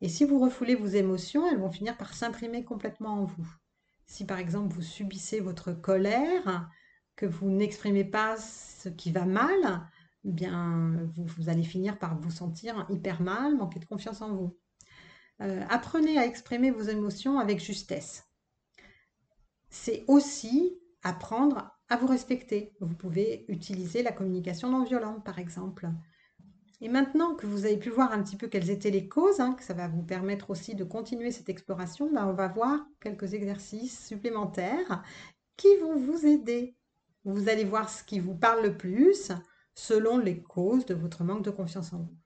Et 0.00 0.08
si 0.08 0.24
vous 0.24 0.40
refoulez 0.40 0.74
vos 0.74 0.86
émotions, 0.86 1.48
elles 1.48 1.58
vont 1.58 1.70
finir 1.70 1.96
par 1.96 2.14
s'imprimer 2.14 2.64
complètement 2.64 3.20
en 3.20 3.24
vous. 3.24 3.46
Si 4.06 4.24
par 4.24 4.38
exemple 4.38 4.74
vous 4.74 4.82
subissez 4.82 5.40
votre 5.40 5.72
colère, 5.72 6.70
que 7.16 7.26
vous 7.26 7.48
n'exprimez 7.48 8.04
pas 8.04 8.36
ce 8.36 8.88
qui 8.88 9.12
va 9.12 9.24
mal, 9.24 9.88
eh 10.24 10.32
bien 10.32 11.08
vous, 11.14 11.48
allez 11.48 11.62
finir 11.62 11.98
par 11.98 12.18
vous 12.18 12.30
sentir 12.30 12.86
hyper 12.90 13.22
mal, 13.22 13.56
manquer 13.56 13.78
de 13.78 13.84
confiance 13.84 14.22
en 14.22 14.34
vous. 14.34 14.56
Euh, 15.40 15.64
apprenez 15.68 16.18
à 16.18 16.26
exprimer 16.26 16.70
vos 16.70 16.82
émotions 16.82 17.38
avec 17.38 17.60
justesse. 17.60 18.24
C'est 19.68 20.04
aussi 20.06 20.78
apprendre 21.02 21.72
à 21.88 21.96
vous 21.96 22.06
respecter. 22.06 22.76
Vous 22.80 22.94
pouvez 22.94 23.44
utiliser 23.48 24.02
la 24.02 24.12
communication 24.12 24.70
non 24.70 24.84
violente, 24.84 25.24
par 25.24 25.38
exemple. 25.38 25.90
Et 26.80 26.88
maintenant 26.88 27.34
que 27.34 27.46
vous 27.46 27.64
avez 27.64 27.76
pu 27.76 27.90
voir 27.90 28.12
un 28.12 28.22
petit 28.22 28.36
peu 28.36 28.48
quelles 28.48 28.70
étaient 28.70 28.90
les 28.90 29.08
causes, 29.08 29.40
hein, 29.40 29.54
que 29.54 29.62
ça 29.62 29.74
va 29.74 29.88
vous 29.88 30.02
permettre 30.02 30.50
aussi 30.50 30.74
de 30.74 30.84
continuer 30.84 31.30
cette 31.30 31.48
exploration, 31.48 32.10
ben, 32.12 32.26
on 32.26 32.32
va 32.32 32.48
voir 32.48 32.86
quelques 33.00 33.34
exercices 33.34 34.06
supplémentaires 34.06 35.02
qui 35.56 35.76
vont 35.76 35.96
vous 35.96 36.26
aider. 36.26 36.76
Vous 37.24 37.48
allez 37.48 37.64
voir 37.64 37.88
ce 37.88 38.04
qui 38.04 38.18
vous 38.18 38.34
parle 38.34 38.62
le 38.64 38.76
plus 38.76 39.32
selon 39.74 40.18
les 40.18 40.42
causes 40.42 40.84
de 40.86 40.94
votre 40.94 41.24
manque 41.24 41.44
de 41.44 41.50
confiance 41.50 41.92
en 41.92 41.98
vous. 41.98 42.16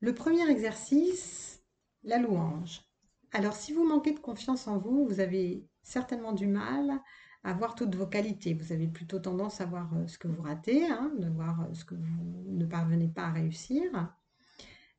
Le 0.00 0.14
premier 0.14 0.48
exercice, 0.50 1.62
la 2.02 2.18
louange. 2.18 2.82
Alors 3.32 3.54
si 3.54 3.72
vous 3.72 3.86
manquez 3.86 4.12
de 4.12 4.18
confiance 4.18 4.66
en 4.66 4.78
vous, 4.78 5.06
vous 5.06 5.20
avez 5.20 5.64
certainement 5.82 6.32
du 6.32 6.46
mal 6.46 7.00
à 7.44 7.52
voir 7.52 7.74
toutes 7.74 7.94
vos 7.94 8.06
qualités. 8.06 8.54
Vous 8.54 8.72
avez 8.72 8.86
plutôt 8.86 9.18
tendance 9.18 9.60
à 9.60 9.66
voir 9.66 9.90
euh, 9.94 10.06
ce 10.06 10.18
que 10.18 10.28
vous 10.28 10.42
ratez, 10.42 10.86
hein, 10.86 11.12
de 11.18 11.28
voir 11.28 11.62
euh, 11.62 11.74
ce 11.74 11.84
que 11.84 11.94
vous 11.94 12.44
ne 12.46 12.64
parvenez 12.64 13.08
pas 13.08 13.24
à 13.24 13.32
réussir. 13.32 13.82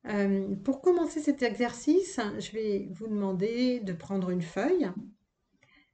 Euh, 0.07 0.55
pour 0.63 0.81
commencer 0.81 1.21
cet 1.21 1.43
exercice, 1.43 2.19
je 2.39 2.51
vais 2.51 2.89
vous 2.91 3.07
demander 3.07 3.79
de 3.79 3.93
prendre 3.93 4.29
une 4.29 4.41
feuille 4.41 4.89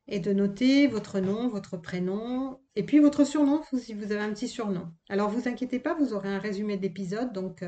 et 0.08 0.20
de 0.20 0.34
noter 0.34 0.88
votre 0.88 1.20
nom, 1.20 1.50
votre 1.50 1.78
prénom 1.78 2.60
et 2.76 2.82
puis 2.84 2.98
votre 2.98 3.24
surnom 3.24 3.62
si 3.78 3.94
vous 3.94 4.12
avez 4.12 4.22
un 4.22 4.34
petit 4.34 4.48
surnom. 4.48 4.92
Alors 5.10 5.30
vous 5.30 5.48
inquiétez 5.48 5.78
pas, 5.78 5.94
vous 5.94 6.14
aurez 6.14 6.30
un 6.30 6.40
résumé 6.40 6.78
de 6.78 6.82
l'épisode, 6.82 7.32
donc 7.32 7.64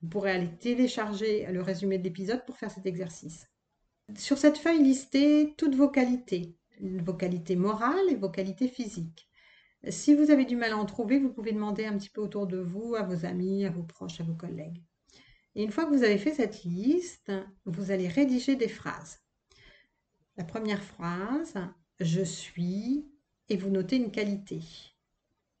vous 0.00 0.08
pourrez 0.08 0.30
aller 0.30 0.56
télécharger 0.60 1.44
le 1.50 1.60
résumé 1.60 1.98
de 1.98 2.04
l'épisode 2.04 2.46
pour 2.46 2.56
faire 2.56 2.70
cet 2.70 2.86
exercice. 2.86 3.48
Sur 4.16 4.38
cette 4.38 4.58
feuille, 4.58 4.84
listez 4.84 5.54
toutes 5.56 5.74
vos 5.74 5.88
qualités, 5.88 6.56
vos 6.82 7.14
qualités 7.14 7.56
morales 7.56 8.10
et 8.10 8.16
vos 8.16 8.30
qualités 8.30 8.68
physiques. 8.68 9.28
Si 9.88 10.14
vous 10.14 10.30
avez 10.30 10.44
du 10.44 10.56
mal 10.56 10.72
à 10.72 10.76
en 10.76 10.84
trouver, 10.84 11.18
vous 11.18 11.32
pouvez 11.32 11.52
demander 11.52 11.84
un 11.84 11.96
petit 11.96 12.10
peu 12.10 12.20
autour 12.20 12.46
de 12.46 12.58
vous, 12.58 12.94
à 12.94 13.02
vos 13.02 13.24
amis, 13.24 13.64
à 13.64 13.70
vos 13.70 13.82
proches, 13.82 14.20
à 14.20 14.24
vos 14.24 14.34
collègues. 14.34 14.82
Et 15.54 15.62
une 15.62 15.72
fois 15.72 15.84
que 15.84 15.94
vous 15.94 16.04
avez 16.04 16.18
fait 16.18 16.34
cette 16.34 16.64
liste, 16.64 17.32
vous 17.64 17.90
allez 17.90 18.08
rédiger 18.08 18.56
des 18.56 18.68
phrases. 18.68 19.20
La 20.36 20.44
première 20.44 20.82
phrase, 20.82 21.54
je 22.00 22.22
suis, 22.22 23.06
et 23.48 23.56
vous 23.56 23.70
notez 23.70 23.96
une 23.96 24.10
qualité. 24.10 24.60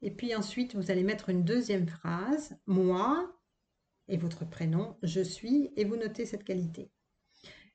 Et 0.00 0.10
puis 0.10 0.34
ensuite, 0.34 0.74
vous 0.74 0.90
allez 0.90 1.02
mettre 1.02 1.28
une 1.28 1.44
deuxième 1.44 1.86
phrase, 1.86 2.56
moi, 2.66 3.38
et 4.08 4.16
votre 4.16 4.48
prénom, 4.48 4.96
je 5.02 5.20
suis, 5.20 5.70
et 5.76 5.84
vous 5.84 5.96
notez 5.96 6.26
cette 6.26 6.44
qualité. 6.44 6.90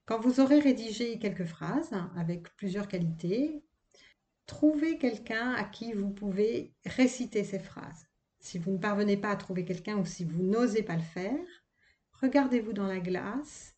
Quand 0.08 0.22
vous 0.22 0.40
aurez 0.40 0.60
rédigé 0.60 1.20
quelques 1.20 1.44
phrases 1.44 1.92
avec 2.16 2.56
plusieurs 2.56 2.88
qualités, 2.88 3.62
trouvez 4.46 4.98
quelqu'un 4.98 5.52
à 5.52 5.66
qui 5.66 5.92
vous 5.92 6.12
pouvez 6.12 6.74
réciter 6.86 7.44
ces 7.44 7.60
phrases. 7.60 8.08
Si 8.40 8.58
vous 8.58 8.72
ne 8.72 8.78
parvenez 8.78 9.18
pas 9.18 9.32
à 9.32 9.36
trouver 9.36 9.66
quelqu'un 9.66 9.98
ou 9.98 10.06
si 10.06 10.24
vous 10.24 10.42
n'osez 10.42 10.82
pas 10.82 10.96
le 10.96 11.02
faire, 11.02 11.46
regardez-vous 12.22 12.72
dans 12.72 12.88
la 12.88 13.02
glace 13.02 13.76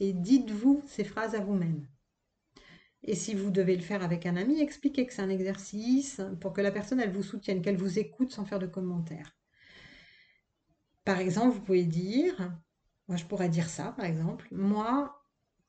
et 0.00 0.14
dites-vous 0.14 0.82
ces 0.86 1.04
phrases 1.04 1.34
à 1.34 1.40
vous-même. 1.40 1.86
Et 3.02 3.14
si 3.14 3.34
vous 3.34 3.50
devez 3.50 3.76
le 3.76 3.82
faire 3.82 4.02
avec 4.02 4.24
un 4.24 4.36
ami, 4.36 4.62
expliquez 4.62 5.06
que 5.06 5.12
c'est 5.12 5.20
un 5.20 5.28
exercice 5.28 6.22
pour 6.40 6.54
que 6.54 6.62
la 6.62 6.72
personne, 6.72 7.00
elle 7.00 7.12
vous 7.12 7.22
soutienne, 7.22 7.60
qu'elle 7.60 7.76
vous 7.76 7.98
écoute 7.98 8.32
sans 8.32 8.46
faire 8.46 8.58
de 8.60 8.66
commentaires. 8.66 9.36
Par 11.04 11.18
exemple, 11.18 11.54
vous 11.54 11.60
pouvez 11.60 11.84
dire, 11.84 12.50
moi 13.08 13.18
je 13.18 13.26
pourrais 13.26 13.50
dire 13.50 13.68
ça 13.68 13.92
par 13.92 14.06
exemple, 14.06 14.48
moi, 14.50 15.20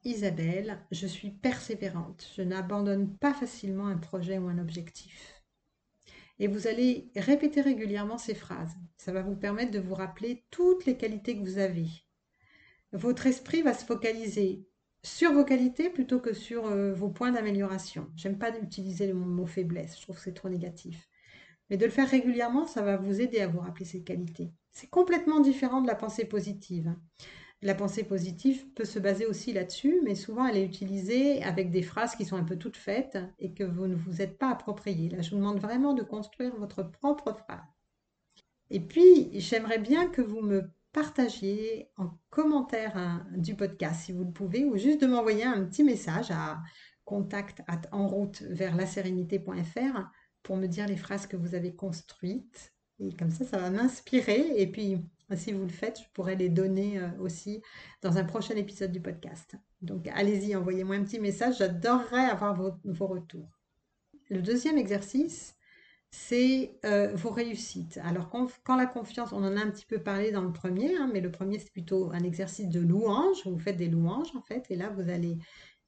Isabelle, 0.05 0.77
je 0.91 1.07
suis 1.07 1.31
persévérante, 1.31 2.31
je 2.38 2.43
n'abandonne 2.43 3.17
pas 3.17 3.33
facilement 3.33 3.88
un 3.88 3.97
projet 3.97 4.38
ou 4.38 4.47
un 4.47 4.59
objectif. 4.59 5.41
Et 6.38 6.47
vous 6.47 6.67
allez 6.67 7.09
répéter 7.15 7.62
régulièrement 7.62 8.19
ces 8.19 8.35
phrases. 8.35 8.75
Ça 8.97 9.12
va 9.12 9.24
vous 9.24 9.35
permettre 9.35 9.71
de 9.71 9.79
vous 9.79 9.95
rappeler 9.95 10.45
toutes 10.51 10.85
les 10.85 10.95
qualités 10.95 11.35
que 11.35 11.41
vous 11.41 11.57
avez. 11.57 11.88
Votre 12.91 13.25
esprit 13.25 13.63
va 13.63 13.74
se 13.74 13.83
focaliser 13.83 14.67
sur 15.01 15.33
vos 15.33 15.43
qualités 15.43 15.89
plutôt 15.89 16.19
que 16.19 16.33
sur 16.33 16.67
euh, 16.67 16.93
vos 16.93 17.09
points 17.09 17.31
d'amélioration. 17.31 18.12
J'aime 18.15 18.38
pas 18.38 18.55
utiliser 18.59 19.07
le 19.07 19.15
mot 19.15 19.47
faiblesse, 19.47 19.97
je 19.97 20.03
trouve 20.03 20.17
que 20.17 20.21
c'est 20.21 20.33
trop 20.33 20.50
négatif. 20.50 21.09
Mais 21.69 21.77
de 21.77 21.85
le 21.85 21.91
faire 21.91 22.09
régulièrement, 22.09 22.67
ça 22.67 22.83
va 22.83 22.97
vous 22.97 23.21
aider 23.21 23.39
à 23.39 23.47
vous 23.47 23.59
rappeler 23.59 23.85
ces 23.85 24.03
qualités. 24.03 24.51
C'est 24.71 24.89
complètement 24.89 25.39
différent 25.39 25.81
de 25.81 25.88
la 25.88 25.95
pensée 25.95 26.25
positive. 26.25 26.95
La 27.62 27.74
pensée 27.74 28.03
positive 28.03 28.67
peut 28.74 28.85
se 28.85 29.00
baser 29.00 29.25
aussi 29.25 29.53
là-dessus, 29.53 30.01
mais 30.03 30.15
souvent 30.15 30.45
elle 30.45 30.57
est 30.57 30.65
utilisée 30.65 31.41
avec 31.43 31.71
des 31.71 31.81
phrases 31.81 32.15
qui 32.15 32.25
sont 32.25 32.35
un 32.35 32.43
peu 32.43 32.57
toutes 32.57 32.77
faites 32.77 33.17
et 33.39 33.53
que 33.53 33.63
vous 33.63 33.88
ne 33.88 33.95
vous 33.95 34.21
êtes 34.21 34.38
pas 34.38 34.51
appropriées. 34.51 35.09
Là, 35.09 35.21
je 35.21 35.31
vous 35.31 35.38
demande 35.38 35.59
vraiment 35.59 35.93
de 35.93 36.03
construire 36.03 36.55
votre 36.57 36.83
propre 36.83 37.33
phrase. 37.33 37.63
Et 38.69 38.79
puis, 38.79 39.29
j'aimerais 39.39 39.79
bien 39.79 40.07
que 40.07 40.21
vous 40.21 40.41
me 40.41 40.71
partagiez 40.91 41.89
en 41.97 42.17
commentaire 42.29 42.97
hein, 42.97 43.25
du 43.35 43.55
podcast 43.55 44.05
si 44.05 44.12
vous 44.12 44.24
le 44.24 44.31
pouvez, 44.31 44.65
ou 44.65 44.77
juste 44.77 45.01
de 45.01 45.07
m'envoyer 45.07 45.43
un 45.43 45.63
petit 45.65 45.83
message 45.83 46.31
à 46.31 46.62
contact 47.03 47.62
en 47.91 48.07
route 48.07 48.41
vers 48.43 48.75
la 48.75 48.85
sérénité.fr 48.85 50.09
pour 50.41 50.57
me 50.57 50.67
dire 50.67 50.88
les 50.88 50.97
phrases 50.97 51.27
que 51.27 51.38
vous 51.38 51.53
avez 51.53 51.75
construites. 51.75 52.74
Et 53.00 53.13
comme 53.13 53.29
ça, 53.29 53.45
ça 53.45 53.57
va 53.57 53.69
m'inspirer. 53.69 54.53
Et 54.57 54.67
puis, 54.67 54.97
si 55.36 55.51
vous 55.51 55.63
le 55.63 55.70
faites, 55.70 56.00
je 56.00 56.05
pourrais 56.13 56.36
les 56.36 56.50
donner 56.50 57.00
euh, 57.00 57.08
aussi 57.20 57.62
dans 58.01 58.17
un 58.17 58.24
prochain 58.24 58.55
épisode 58.55 58.91
du 58.91 59.01
podcast. 59.01 59.55
Donc, 59.82 60.08
allez-y, 60.13 60.55
envoyez-moi 60.55 60.96
un 60.96 61.03
petit 61.03 61.20
message. 61.20 61.58
J'adorerais 61.60 62.25
avoir 62.25 62.53
vos 62.55 63.08
retours. 63.08 63.50
Le 64.29 64.41
deuxième 64.41 64.77
exercice, 64.77 65.55
c'est 66.15 66.79
euh, 66.86 67.13
vos 67.13 67.29
réussites. 67.29 68.00
Alors, 68.03 68.29
quand, 68.29 68.75
la 68.75 68.86
confiance, 68.86 69.34
on 69.34 69.44
en 69.44 69.58
a 69.58 69.62
un 69.62 69.70
petit 69.70 69.86
peu 69.86 70.00
parlé 70.00 70.32
dans 70.32 70.41
le 70.41 70.53
premier, 70.53 70.96
hein, 70.96 71.10
mais 71.12 71.20
le 71.20 71.29
premier, 71.29 71.60
c'est 71.60 71.72
plutôt 71.72 72.12
un 72.12 72.24
exercice 72.24 72.70
de 72.70 72.79
louange. 72.79 73.46
Vous 73.46 73.60
faites 73.60 73.77
des 73.77 73.89
louanges, 73.89 74.36
en 74.36 74.41
fait, 74.41 74.65
et 74.70 74.75
là, 74.75 74.89
vous 74.89 75.10
allez 75.10 75.38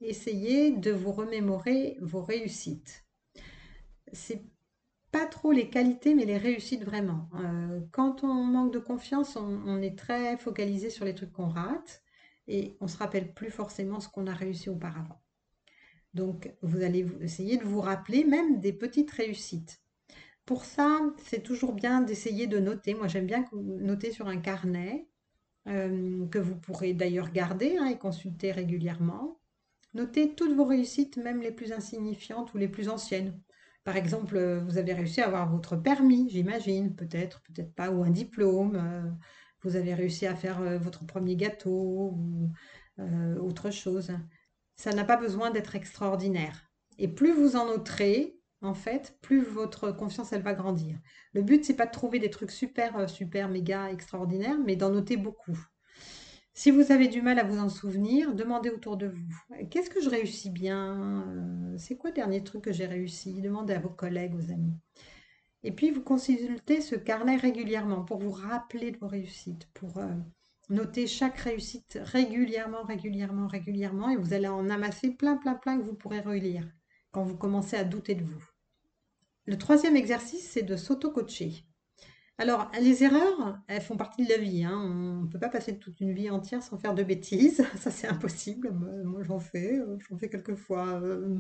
essayer 0.01 0.71
de 0.71 0.91
vous 0.91 1.11
remémorer 1.11 1.97
vos 2.01 2.21
réussites. 2.21 3.05
C'est 4.11 4.43
pas 5.11 5.25
trop 5.25 5.51
les 5.51 5.69
qualités, 5.69 6.15
mais 6.15 6.25
les 6.25 6.37
réussites 6.37 6.83
vraiment. 6.83 7.29
Euh, 7.35 7.79
quand 7.91 8.23
on 8.23 8.33
manque 8.33 8.73
de 8.73 8.79
confiance, 8.79 9.35
on, 9.35 9.81
est 9.81 9.97
très 9.97 10.37
focalisé 10.37 10.89
sur 10.89 11.05
les 11.05 11.15
trucs 11.15 11.31
qu'on 11.31 11.47
rate 11.47 12.03
et 12.47 12.77
on 12.81 12.87
se 12.87 12.97
rappelle 12.97 13.33
plus 13.33 13.51
forcément 13.51 13.99
ce 13.99 14.09
qu'on 14.09 14.27
a 14.27 14.33
réussi 14.33 14.69
auparavant. 14.69 15.21
Donc, 16.13 16.53
vous 16.61 16.81
allez 16.81 17.05
essayer 17.21 17.57
de 17.57 17.63
vous 17.63 17.81
rappeler 17.81 18.23
même 18.23 18.59
des 18.59 18.73
petites 18.73 19.11
réussites. 19.11 19.81
Pour 20.45 20.65
ça, 20.65 21.01
c'est 21.25 21.43
toujours 21.43 21.73
bien 21.73 22.01
d'essayer 22.01 22.47
de 22.47 22.59
noter. 22.59 22.93
Moi, 22.93 23.07
j'aime 23.07 23.27
bien 23.27 23.45
noter 23.53 24.11
sur 24.11 24.27
un 24.27 24.37
carnet 24.37 25.07
euh, 25.67 26.25
que 26.27 26.39
vous 26.39 26.55
pourrez 26.55 26.93
d'ailleurs 26.93 27.31
garder 27.31 27.77
hein, 27.77 27.87
et 27.87 27.97
consulter 27.97 28.51
régulièrement. 28.51 29.39
Notez 29.93 30.33
toutes 30.35 30.55
vos 30.55 30.65
réussites, 30.65 31.17
même 31.17 31.41
les 31.41 31.51
plus 31.51 31.71
insignifiantes 31.73 32.53
ou 32.53 32.57
les 32.57 32.67
plus 32.67 32.87
anciennes. 32.87 33.37
Par 33.87 33.95
exemple, 33.95 34.35
euh, 34.35 34.59
vous 34.59 34.77
avez 34.77 34.91
réussi 34.91 35.21
à 35.21 35.27
avoir 35.27 35.49
votre 35.49 35.77
permis, 35.77 36.29
j'imagine, 36.29 36.93
peut-être, 36.93 37.41
peut-être 37.43 37.73
pas, 37.73 37.89
ou 37.89 38.03
un 38.03 38.09
diplôme. 38.09 38.75
Euh, 38.75 39.09
vous 39.63 39.77
avez 39.77 39.93
réussi 39.93 40.27
à 40.27 40.35
faire 40.35 40.61
votre 40.77 41.05
premier 41.05 41.37
gâteau 41.37 42.13
ou 42.13 42.51
autre 43.41 43.71
chose. 43.71 44.11
Ça 44.75 44.91
n'a 44.91 45.05
pas 45.05 45.15
besoin 45.15 45.51
d'être 45.51 45.75
extraordinaire. 45.75 46.69
Et 46.97 47.07
plus 47.07 47.31
vous 47.31 47.55
en 47.55 47.65
noterez, 47.67 48.37
en 48.61 48.73
fait, 48.73 49.17
plus 49.21 49.41
votre 49.41 49.93
confiance, 49.93 50.33
elle 50.33 50.41
va 50.41 50.53
grandir. 50.53 50.99
Le 51.31 51.41
but, 51.41 51.63
c'est 51.63 51.75
pas 51.75 51.85
de 51.85 51.91
trouver 51.91 52.19
des 52.19 52.29
trucs 52.29 52.51
super, 52.51 52.97
euh, 52.97 53.07
super, 53.07 53.47
méga 53.47 53.89
extraordinaires, 53.89 54.59
mais 54.65 54.75
d'en 54.75 54.89
noter 54.89 55.15
beaucoup. 55.15 55.57
Si 56.57 56.71
vous 56.71 56.91
avez 56.91 57.07
du 57.07 57.21
mal 57.21 57.37
à 57.37 57.43
vous 57.43 57.59
en 57.59 57.69
souvenir, 57.69 58.33
demandez 58.33 58.71
autour 58.71 58.97
de 58.97 59.05
vous. 59.05 59.67
Qu'est-ce 59.69 59.91
que 59.91 60.01
je 60.01 60.09
réussis 60.09 60.49
bien 60.49 61.23
euh, 61.27 61.77
C'est 61.77 61.97
quoi 61.97 62.09
le 62.09 62.15
dernier 62.15 62.43
truc 62.43 62.63
que 62.63 62.73
j'ai 62.73 62.87
réussi? 62.87 63.41
Demandez 63.41 63.75
à 63.75 63.79
vos 63.79 63.91
collègues, 63.91 64.33
aux 64.33 64.51
amis. 64.51 64.73
Et 65.61 65.71
puis, 65.71 65.91
vous 65.91 66.01
consultez 66.01 66.81
ce 66.81 66.95
carnet 66.95 67.35
régulièrement 67.35 68.03
pour 68.03 68.17
vous 68.17 68.31
rappeler 68.31 68.89
de 68.89 68.97
vos 68.97 69.07
réussites, 69.07 69.69
pour 69.75 69.99
euh, 69.99 70.09
noter 70.69 71.05
chaque 71.05 71.37
réussite 71.37 71.99
régulièrement, 72.01 72.81
régulièrement, 72.81 73.45
régulièrement, 73.45 74.09
et 74.09 74.15
vous 74.15 74.33
allez 74.33 74.47
en 74.47 74.67
amasser 74.71 75.11
plein, 75.11 75.37
plein, 75.37 75.53
plein 75.53 75.77
que 75.77 75.83
vous 75.83 75.93
pourrez 75.93 76.21
relire 76.21 76.67
quand 77.11 77.23
vous 77.23 77.37
commencez 77.37 77.77
à 77.77 77.83
douter 77.83 78.15
de 78.15 78.23
vous. 78.23 78.43
Le 79.45 79.59
troisième 79.59 79.95
exercice, 79.95 80.49
c'est 80.49 80.63
de 80.63 80.75
s'auto-coacher. 80.75 81.66
Alors, 82.39 82.69
les 82.79 83.03
erreurs, 83.03 83.57
elles 83.67 83.81
font 83.81 83.97
partie 83.97 84.23
de 84.23 84.29
la 84.29 84.37
vie. 84.37 84.63
Hein. 84.63 84.77
On 84.79 85.23
ne 85.23 85.27
peut 85.27 85.39
pas 85.39 85.49
passer 85.49 85.79
toute 85.79 85.99
une 86.01 86.13
vie 86.13 86.29
entière 86.29 86.61
sans 86.61 86.77
faire 86.77 86.93
de 86.93 87.01
bêtises. 87.01 87.65
Ça, 87.77 87.89
c'est 87.89 88.07
impossible. 88.07 88.71
Moi, 88.71 89.23
j'en 89.23 89.39
fais. 89.39 89.79
Euh, 89.79 89.97
j'en 90.07 90.17
fais 90.17 90.29
quelquefois 90.29 91.01
euh, 91.01 91.39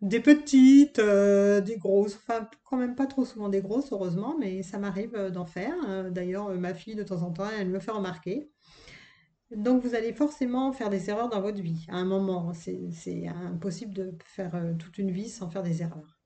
des 0.00 0.18
petites, 0.20 0.98
euh, 0.98 1.60
des 1.60 1.76
grosses. 1.76 2.16
Enfin, 2.16 2.48
quand 2.64 2.76
même 2.76 2.96
pas 2.96 3.06
trop 3.06 3.24
souvent 3.24 3.48
des 3.48 3.60
grosses, 3.60 3.92
heureusement, 3.92 4.36
mais 4.40 4.64
ça 4.64 4.78
m'arrive 4.78 5.12
d'en 5.32 5.46
faire. 5.46 6.10
D'ailleurs, 6.10 6.50
ma 6.58 6.74
fille, 6.74 6.96
de 6.96 7.04
temps 7.04 7.22
en 7.22 7.30
temps, 7.32 7.48
elle 7.58 7.68
me 7.70 7.78
fait 7.78 7.92
remarquer. 7.92 8.50
Donc 9.52 9.82
vous 9.84 9.94
allez 9.94 10.12
forcément 10.12 10.72
faire 10.72 10.90
des 10.90 11.10
erreurs 11.10 11.28
dans 11.28 11.40
votre 11.40 11.60
vie 11.62 11.86
à 11.90 11.96
un 11.96 12.04
moment. 12.04 12.52
C'est 12.54 13.28
impossible 13.28 13.94
de 13.94 14.18
faire 14.24 14.52
toute 14.78 14.98
une 14.98 15.12
vie 15.12 15.28
sans 15.28 15.48
faire 15.48 15.62
des 15.62 15.82
erreurs. 15.82 16.18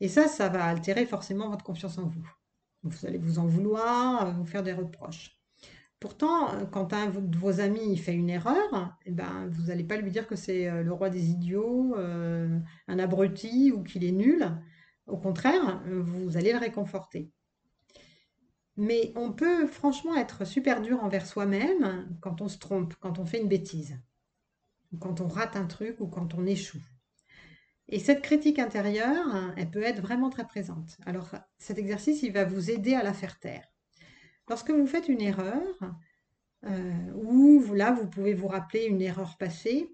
Et 0.00 0.08
ça, 0.08 0.26
ça 0.26 0.48
va 0.48 0.64
altérer 0.64 1.06
forcément 1.06 1.48
votre 1.48 1.64
confiance 1.64 1.98
en 1.98 2.08
vous. 2.08 2.26
Vous 2.88 3.06
allez 3.06 3.18
vous 3.18 3.38
en 3.38 3.46
vouloir, 3.46 4.26
euh, 4.26 4.30
vous 4.32 4.44
faire 4.44 4.62
des 4.62 4.72
reproches. 4.72 5.36
Pourtant, 6.00 6.54
euh, 6.54 6.64
quand 6.64 6.92
un 6.92 7.08
de 7.08 7.36
vos 7.38 7.60
amis 7.60 7.96
fait 7.96 8.14
une 8.14 8.30
erreur, 8.30 8.96
eh 9.06 9.12
ben, 9.12 9.48
vous 9.50 9.64
n'allez 9.64 9.84
pas 9.84 9.96
lui 9.96 10.10
dire 10.10 10.26
que 10.26 10.36
c'est 10.36 10.82
le 10.82 10.92
roi 10.92 11.10
des 11.10 11.30
idiots, 11.30 11.96
un 11.96 12.98
abruti 12.98 13.72
ou 13.72 13.82
qu'il 13.82 14.04
est 14.04 14.12
nul. 14.12 14.46
Au 15.06 15.16
contraire, 15.16 15.82
vous 15.86 16.36
allez 16.36 16.52
le 16.52 16.58
réconforter. 16.58 17.30
Mais 18.76 19.12
on 19.16 19.32
peut 19.32 19.66
franchement 19.66 20.14
être 20.16 20.44
super 20.44 20.82
dur 20.82 21.02
envers 21.02 21.26
soi-même 21.26 22.06
quand 22.20 22.42
on 22.42 22.48
se 22.48 22.58
trompe, 22.58 22.94
quand 23.00 23.18
on 23.18 23.24
fait 23.24 23.40
une 23.40 23.48
bêtise, 23.48 23.98
quand 25.00 25.20
on 25.20 25.28
rate 25.28 25.56
un 25.56 25.66
truc 25.66 26.00
ou 26.00 26.06
quand 26.06 26.34
on 26.34 26.44
échoue. 26.44 26.82
Et 27.88 28.00
cette 28.00 28.22
critique 28.22 28.58
intérieure, 28.58 29.52
elle 29.56 29.70
peut 29.70 29.82
être 29.82 30.00
vraiment 30.00 30.28
très 30.30 30.46
présente. 30.46 30.98
Alors 31.06 31.30
cet 31.58 31.78
exercice, 31.78 32.22
il 32.22 32.32
va 32.32 32.44
vous 32.44 32.70
aider 32.70 32.94
à 32.94 33.02
la 33.02 33.12
faire 33.12 33.38
taire. 33.38 33.66
Lorsque 34.48 34.70
vous 34.70 34.86
faites 34.86 35.08
une 35.08 35.20
erreur, 35.20 35.62
euh, 36.64 37.12
ou 37.14 37.62
là, 37.74 37.92
vous 37.92 38.08
pouvez 38.08 38.34
vous 38.34 38.48
rappeler 38.48 38.86
une 38.86 39.02
erreur 39.02 39.36
passée, 39.38 39.88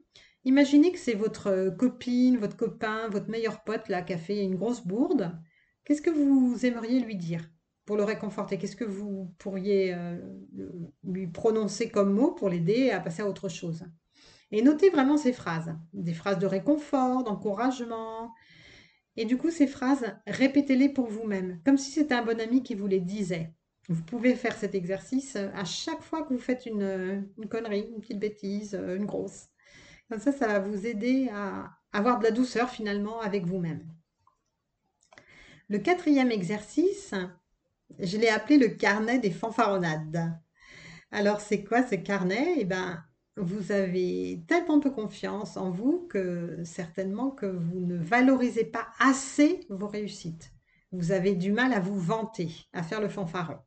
imaginez 0.44 0.92
que 0.92 0.98
c'est 0.98 1.14
votre 1.14 1.74
copine, 1.76 2.38
votre 2.38 2.56
copain, 2.56 3.08
votre 3.08 3.30
meilleur 3.30 3.62
pote 3.64 3.88
là, 3.88 4.02
qui 4.02 4.12
a 4.12 4.18
fait 4.18 4.42
une 4.42 4.56
grosse 4.56 4.86
bourde. 4.86 5.38
Qu'est-ce 5.84 6.02
que 6.02 6.10
vous 6.10 6.64
aimeriez 6.64 7.00
lui 7.00 7.16
dire 7.16 7.48
pour 7.84 7.96
le 7.96 8.04
réconforter? 8.04 8.58
Qu'est-ce 8.58 8.76
que 8.76 8.84
vous 8.84 9.34
pourriez 9.38 9.94
euh, 9.94 10.18
lui 11.02 11.26
prononcer 11.26 11.90
comme 11.90 12.12
mot 12.12 12.32
pour 12.32 12.48
l'aider 12.48 12.90
à 12.90 13.00
passer 13.00 13.22
à 13.22 13.28
autre 13.28 13.48
chose? 13.48 13.84
Et 14.52 14.62
notez 14.62 14.90
vraiment 14.90 15.16
ces 15.16 15.32
phrases, 15.32 15.74
des 15.94 16.14
phrases 16.14 16.38
de 16.38 16.46
réconfort, 16.46 17.24
d'encouragement. 17.24 18.34
Et 19.16 19.24
du 19.24 19.38
coup, 19.38 19.50
ces 19.50 19.66
phrases, 19.66 20.14
répétez-les 20.26 20.90
pour 20.90 21.08
vous-même, 21.08 21.60
comme 21.64 21.78
si 21.78 21.90
c'était 21.90 22.14
un 22.14 22.24
bon 22.24 22.40
ami 22.40 22.62
qui 22.62 22.74
vous 22.74 22.86
les 22.86 23.00
disait. 23.00 23.54
Vous 23.88 24.02
pouvez 24.02 24.34
faire 24.34 24.54
cet 24.54 24.74
exercice 24.74 25.36
à 25.36 25.64
chaque 25.64 26.02
fois 26.02 26.22
que 26.22 26.32
vous 26.32 26.38
faites 26.38 26.66
une, 26.66 27.26
une 27.36 27.48
connerie, 27.48 27.90
une 27.94 28.00
petite 28.00 28.20
bêtise, 28.20 28.74
une 28.74 29.06
grosse. 29.06 29.48
Comme 30.08 30.20
ça, 30.20 30.32
ça 30.32 30.46
va 30.46 30.58
vous 30.60 30.86
aider 30.86 31.30
à 31.34 31.70
avoir 31.92 32.18
de 32.18 32.24
la 32.24 32.30
douceur 32.30 32.70
finalement 32.70 33.20
avec 33.20 33.46
vous-même. 33.46 33.86
Le 35.68 35.78
quatrième 35.78 36.30
exercice, 36.30 37.14
je 37.98 38.18
l'ai 38.18 38.28
appelé 38.28 38.58
le 38.58 38.68
carnet 38.68 39.18
des 39.18 39.30
fanfaronnades. 39.30 40.38
Alors, 41.10 41.40
c'est 41.40 41.64
quoi 41.64 41.86
ce 41.86 41.94
carnet? 41.94 42.56
Eh 42.58 42.64
bien, 42.64 43.02
vous 43.36 43.72
avez 43.72 44.44
tellement 44.46 44.80
peu 44.80 44.90
confiance 44.90 45.56
en 45.56 45.70
vous 45.70 46.06
que 46.08 46.62
certainement 46.64 47.30
que 47.30 47.46
vous 47.46 47.80
ne 47.80 47.96
valorisez 47.96 48.64
pas 48.64 48.88
assez 48.98 49.60
vos 49.70 49.88
réussites. 49.88 50.52
Vous 50.92 51.12
avez 51.12 51.34
du 51.34 51.52
mal 51.52 51.72
à 51.72 51.80
vous 51.80 51.98
vanter, 51.98 52.50
à 52.72 52.82
faire 52.82 53.00
le 53.00 53.08
fanfaron. 53.08 53.58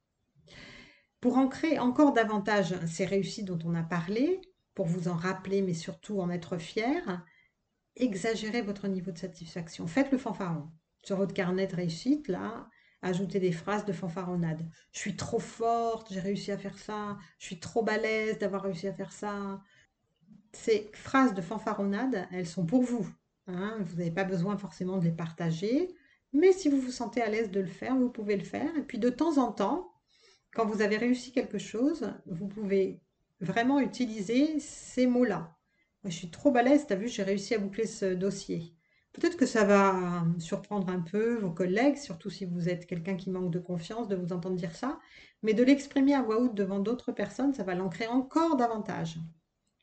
Pour 1.20 1.38
ancrer 1.38 1.80
encore 1.80 2.14
davantage 2.14 2.76
ces 2.86 3.06
réussites 3.06 3.46
dont 3.46 3.58
on 3.66 3.74
a 3.74 3.82
parlé, 3.82 4.40
pour 4.76 4.86
vous 4.86 5.08
en 5.08 5.16
rappeler, 5.16 5.64
mais 5.64 5.74
surtout 5.74 6.20
en 6.20 6.30
être 6.30 6.58
fier, 6.58 7.26
exagérez 7.96 8.62
votre 8.62 8.88
niveau 8.88 9.12
de 9.12 9.18
satisfaction. 9.18 9.88
Faites 9.88 10.12
le 10.12 10.20
fanfaron. 10.20 10.70
Sur 11.04 11.18
votre 11.18 11.34
carnet 11.34 11.66
de 11.66 11.76
réussite, 11.76 12.28
là, 12.28 12.70
ajoutez 13.02 13.40
des 13.40 13.52
phrases 13.52 13.86
de 13.86 13.94
fanfaronnade. 13.94 14.66
Je 14.92 15.00
suis 15.00 15.16
trop 15.16 15.40
forte, 15.40 16.12
j'ai 16.12 16.20
réussi 16.20 16.52
à 16.52 16.58
faire 16.58 16.78
ça. 16.78 17.18
Je 17.40 17.46
suis 17.46 17.60
trop 17.60 17.84
balèze 17.84 18.40
d'avoir 18.40 18.64
réussi 18.64 18.88
à 18.88 18.94
faire 18.94 19.12
ça. 19.12 19.62
Ces 20.54 20.90
phrases 20.94 21.34
de 21.34 21.42
fanfaronnade, 21.42 22.28
elles 22.32 22.48
sont 22.48 22.66
pour 22.66 22.84
vous. 22.84 23.08
Hein. 23.48 23.78
Vous 23.82 23.98
n'avez 23.98 24.12
pas 24.12 24.24
besoin 24.24 24.58
forcément 24.58 24.98
de 24.98 25.06
les 25.06 25.12
partager. 25.12 25.96
Mais 26.34 26.52
si 26.52 26.70
vous 26.70 26.80
vous 26.80 26.92
sentez 26.92 27.22
à 27.22 27.30
l'aise 27.30 27.52
de 27.52 27.60
le 27.60 27.68
faire, 27.68 27.96
vous 27.96 28.10
pouvez 28.10 28.36
le 28.36 28.44
faire. 28.44 28.76
Et 28.78 28.84
puis 28.84 28.98
de 28.98 29.10
temps 29.10 29.38
en 29.38 29.52
temps, 29.52 29.94
quand 30.54 30.66
vous 30.66 30.82
avez 30.82 30.98
réussi 30.98 31.32
quelque 31.32 31.58
chose, 31.58 32.14
vous 32.26 32.48
pouvez 32.48 33.02
vraiment 33.40 33.80
utiliser 33.80 34.60
ces 34.60 35.08
mots-là. 35.08 35.56
Je 36.04 36.12
suis 36.12 36.30
trop 36.30 36.52
balèze, 36.52 36.86
as 36.90 36.96
vu, 36.96 37.08
j'ai 37.08 37.24
réussi 37.24 37.56
à 37.56 37.58
boucler 37.58 37.86
ce 37.86 38.14
dossier. 38.14 38.75
Peut-être 39.16 39.38
que 39.38 39.46
ça 39.46 39.64
va 39.64 40.26
surprendre 40.40 40.90
un 40.90 41.00
peu 41.00 41.36
vos 41.36 41.52
collègues, 41.52 41.96
surtout 41.96 42.30
si 42.30 42.44
vous 42.44 42.68
êtes 42.68 42.86
quelqu'un 42.86 43.16
qui 43.16 43.30
manque 43.30 43.50
de 43.50 43.60
confiance, 43.60 44.10
de 44.10 44.16
vous 44.16 44.34
entendre 44.34 44.58
dire 44.58 44.76
ça, 44.76 45.00
mais 45.42 45.54
de 45.54 45.64
l'exprimer 45.64 46.14
à 46.14 46.22
voix 46.22 46.38
haute 46.38 46.54
devant 46.54 46.80
d'autres 46.80 47.14
personnes, 47.14 47.54
ça 47.54 47.64
va 47.64 47.76
l'ancrer 47.76 48.08
encore 48.08 48.58
davantage. 48.58 49.18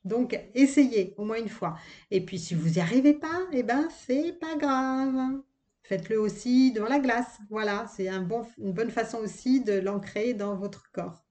Donc, 0.05 0.39
essayez 0.55 1.15
au 1.17 1.25
moins 1.25 1.39
une 1.39 1.49
fois. 1.49 1.77
Et 2.11 2.25
puis, 2.25 2.39
si 2.39 2.55
vous 2.55 2.69
n'y 2.71 2.81
arrivez 2.81 3.15
pas, 3.15 3.41
eh 3.53 3.63
ben, 3.63 3.89
c'est 4.05 4.39
pas 4.39 4.57
grave. 4.57 5.41
Faites-le 5.85 6.21
aussi 6.21 6.73
devant 6.73 6.89
la 6.89 6.99
glace. 6.99 7.39
Voilà, 7.49 7.87
c'est 7.95 8.09
une 8.09 8.73
bonne 8.73 8.91
façon 8.91 9.19
aussi 9.19 9.63
de 9.63 9.75
l'ancrer 9.75 10.35
dans 10.35 10.57
votre 10.57 10.91
corps. 10.93 11.25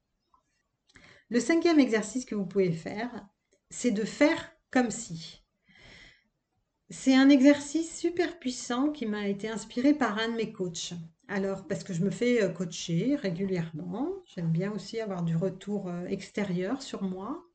Le 1.30 1.40
cinquième 1.40 1.80
exercice 1.80 2.26
que 2.26 2.36
vous 2.36 2.46
pouvez 2.48 2.72
faire, 2.72 3.28
c'est 3.70 3.92
de 3.92 4.06
faire 4.06 4.52
comme 4.72 4.90
si. 4.90 5.41
C'est 6.94 7.16
un 7.16 7.30
exercice 7.30 7.98
super 7.98 8.38
puissant 8.38 8.90
qui 8.90 9.06
m'a 9.06 9.30
été 9.30 9.48
inspiré 9.48 9.94
par 9.94 10.20
un 10.20 10.28
de 10.28 10.36
mes 10.36 10.52
coachs. 10.52 10.92
Alors, 11.30 11.66
parce 11.66 11.86
que 11.86 11.94
je 11.94 12.04
me 12.04 12.10
fais 12.10 12.44
euh, 12.44 12.50
coacher 12.50 13.16
régulièrement, 13.16 14.10
j'aime 14.26 14.52
bien 14.52 14.74
aussi 14.74 15.00
avoir 15.00 15.24
du 15.24 15.38
retour 15.38 15.88
euh, 15.88 16.06
extérieur 16.08 16.82
sur 16.82 17.02
moi. 17.04 17.46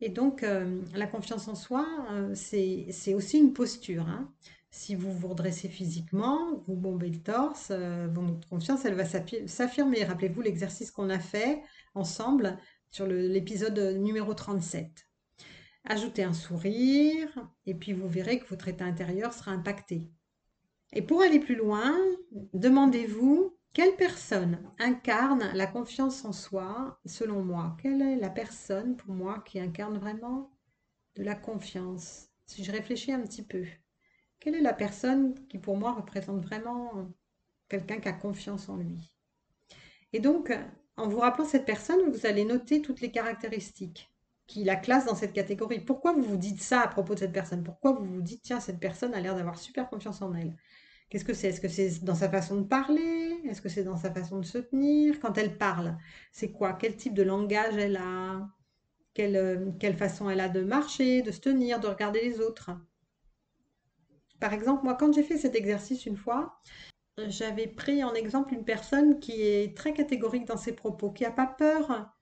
Et 0.00 0.08
donc, 0.08 0.42
euh, 0.42 0.82
la 0.92 1.06
confiance 1.06 1.46
en 1.46 1.54
soi, 1.54 1.86
c'est 2.34 3.14
aussi 3.14 3.38
une 3.38 3.52
posture. 3.52 4.08
Hein. 4.08 4.28
Si 4.72 4.96
vous 4.96 5.12
vous 5.12 5.28
redressez 5.28 5.68
physiquement, 5.68 6.64
vous 6.66 6.74
bombez 6.74 7.10
le 7.10 7.22
torse, 7.22 7.70
votre 7.70 8.48
confiance, 8.48 8.84
elle 8.84 8.96
va 8.96 9.04
s'affirmer. 9.04 10.02
Rappelez-vous 10.02 10.42
l'exercice 10.42 10.90
qu'on 10.90 11.10
a 11.10 11.20
fait 11.20 11.62
ensemble 11.94 12.58
sur 12.90 13.06
l'épisode 13.06 13.78
numéro 14.00 14.34
37. 14.34 15.06
Ajoutez 15.86 16.22
un 16.22 16.32
sourire 16.32 17.28
et 17.66 17.74
puis 17.74 17.92
vous 17.92 18.08
verrez 18.08 18.38
que 18.38 18.48
votre 18.48 18.68
état 18.68 18.86
intérieur 18.86 19.34
sera 19.34 19.50
impacté. 19.50 20.10
Et 20.94 21.02
pour 21.02 21.20
aller 21.20 21.40
plus 21.40 21.56
loin, 21.56 21.94
demandez-vous 22.54 23.54
quelle 23.74 23.94
personne 23.96 24.58
incarne 24.78 25.50
la 25.52 25.66
confiance 25.66 26.24
en 26.24 26.32
soi 26.32 27.00
selon 27.04 27.42
moi? 27.42 27.76
Quelle 27.82 28.00
est 28.00 28.16
la 28.16 28.30
personne 28.30 28.96
pour 28.96 29.12
moi 29.12 29.42
qui 29.44 29.60
incarne 29.60 29.98
vraiment 29.98 30.56
de 31.16 31.22
la 31.22 31.34
confiance? 31.34 32.30
Si 32.46 32.64
je 32.64 32.72
réfléchis 32.72 33.12
un 33.12 33.20
petit 33.20 33.42
peu, 33.42 33.64
quelle 34.40 34.54
est 34.54 34.62
la 34.62 34.72
personne 34.72 35.34
qui 35.48 35.58
pour 35.58 35.76
moi 35.76 35.92
représente 35.92 36.42
vraiment 36.42 37.10
quelqu'un 37.68 37.98
qui 37.98 38.08
a 38.08 38.12
confiance 38.12 38.70
en 38.70 38.76
lui? 38.76 39.18
Et 40.14 40.20
donc, 40.20 40.50
en 40.96 41.08
vous 41.08 41.18
rappelant 41.18 41.44
cette 41.44 41.66
personne, 41.66 42.10
vous 42.10 42.24
allez 42.24 42.44
noter 42.44 42.80
toutes 42.80 43.00
les 43.00 43.10
caractéristiques 43.10 44.13
qui 44.46 44.64
la 44.64 44.76
classe 44.76 45.06
dans 45.06 45.14
cette 45.14 45.32
catégorie. 45.32 45.80
Pourquoi 45.80 46.12
vous 46.12 46.22
vous 46.22 46.36
dites 46.36 46.62
ça 46.62 46.80
à 46.80 46.88
propos 46.88 47.14
de 47.14 47.20
cette 47.20 47.32
personne? 47.32 47.62
Pourquoi 47.62 47.92
vous 47.92 48.04
vous 48.04 48.22
dites, 48.22 48.42
tiens, 48.42 48.60
cette 48.60 48.78
personne 48.78 49.14
a 49.14 49.20
l'air 49.20 49.34
d'avoir 49.34 49.58
super 49.58 49.88
confiance 49.88 50.22
en 50.22 50.34
elle? 50.34 50.54
Qu'est-ce 51.08 51.24
que 51.24 51.34
c'est? 51.34 51.48
Est-ce 51.48 51.60
que 51.60 51.68
c'est 51.68 52.04
dans 52.04 52.14
sa 52.14 52.28
façon 52.28 52.60
de 52.60 52.66
parler? 52.66 53.40
Est-ce 53.48 53.62
que 53.62 53.68
c'est 53.68 53.84
dans 53.84 53.96
sa 53.96 54.10
façon 54.10 54.38
de 54.40 54.44
se 54.44 54.58
tenir? 54.58 55.20
Quand 55.20 55.38
elle 55.38 55.56
parle, 55.56 55.96
c'est 56.32 56.50
quoi? 56.50 56.74
Quel 56.74 56.96
type 56.96 57.14
de 57.14 57.22
langage 57.22 57.76
elle 57.76 57.96
a? 57.96 58.48
Quelle, 59.14 59.36
euh, 59.36 59.70
quelle 59.78 59.96
façon 59.96 60.28
elle 60.28 60.40
a 60.40 60.48
de 60.48 60.62
marcher, 60.62 61.22
de 61.22 61.30
se 61.30 61.40
tenir, 61.40 61.78
de 61.78 61.86
regarder 61.86 62.20
les 62.20 62.40
autres? 62.40 62.72
Par 64.40 64.52
exemple, 64.52 64.84
moi, 64.84 64.94
quand 64.94 65.14
j'ai 65.14 65.22
fait 65.22 65.38
cet 65.38 65.54
exercice 65.54 66.04
une 66.04 66.16
fois, 66.16 66.60
j'avais 67.28 67.68
pris 67.68 68.02
en 68.02 68.12
exemple 68.14 68.52
une 68.52 68.64
personne 68.64 69.20
qui 69.20 69.42
est 69.42 69.76
très 69.76 69.92
catégorique 69.94 70.46
dans 70.46 70.56
ses 70.56 70.72
propos, 70.72 71.10
qui 71.12 71.22
n'a 71.22 71.30
pas 71.30 71.46
peur 71.46 72.13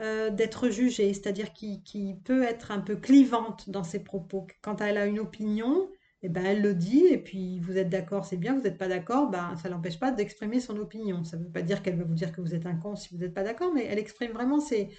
euh, 0.00 0.30
d'être 0.30 0.68
jugée, 0.70 1.12
c'est-à-dire 1.12 1.52
qui, 1.52 1.82
peut 2.24 2.44
être 2.44 2.70
un 2.70 2.80
peu 2.80 2.96
clivante 2.96 3.68
dans 3.70 3.84
ses 3.84 4.02
propos. 4.02 4.46
Quand 4.62 4.80
elle 4.80 4.96
a 4.96 5.06
une 5.06 5.18
opinion, 5.18 5.90
eh 6.22 6.28
ben, 6.28 6.44
elle 6.44 6.62
le 6.62 6.74
dit, 6.74 7.04
et 7.06 7.18
puis 7.18 7.60
vous 7.60 7.78
êtes 7.78 7.88
d'accord, 7.88 8.24
c'est 8.24 8.36
bien, 8.36 8.54
vous 8.54 8.62
n'êtes 8.62 8.78
pas 8.78 8.88
d'accord, 8.88 9.30
ben, 9.30 9.56
ça 9.56 9.68
l'empêche 9.68 9.98
pas 9.98 10.12
d'exprimer 10.12 10.60
son 10.60 10.76
opinion. 10.78 11.24
Ça 11.24 11.36
ne 11.36 11.44
veut 11.44 11.50
pas 11.50 11.62
dire 11.62 11.82
qu'elle 11.82 11.96
va 11.96 12.04
vous 12.04 12.14
dire 12.14 12.32
que 12.32 12.40
vous 12.40 12.54
êtes 12.54 12.66
un 12.66 12.76
con 12.76 12.96
si 12.96 13.08
vous 13.12 13.18
n'êtes 13.18 13.34
pas 13.34 13.42
d'accord, 13.42 13.72
mais 13.74 13.84
elle 13.86 13.98
exprime 13.98 14.32
vraiment 14.32 14.60
ses, 14.60 14.90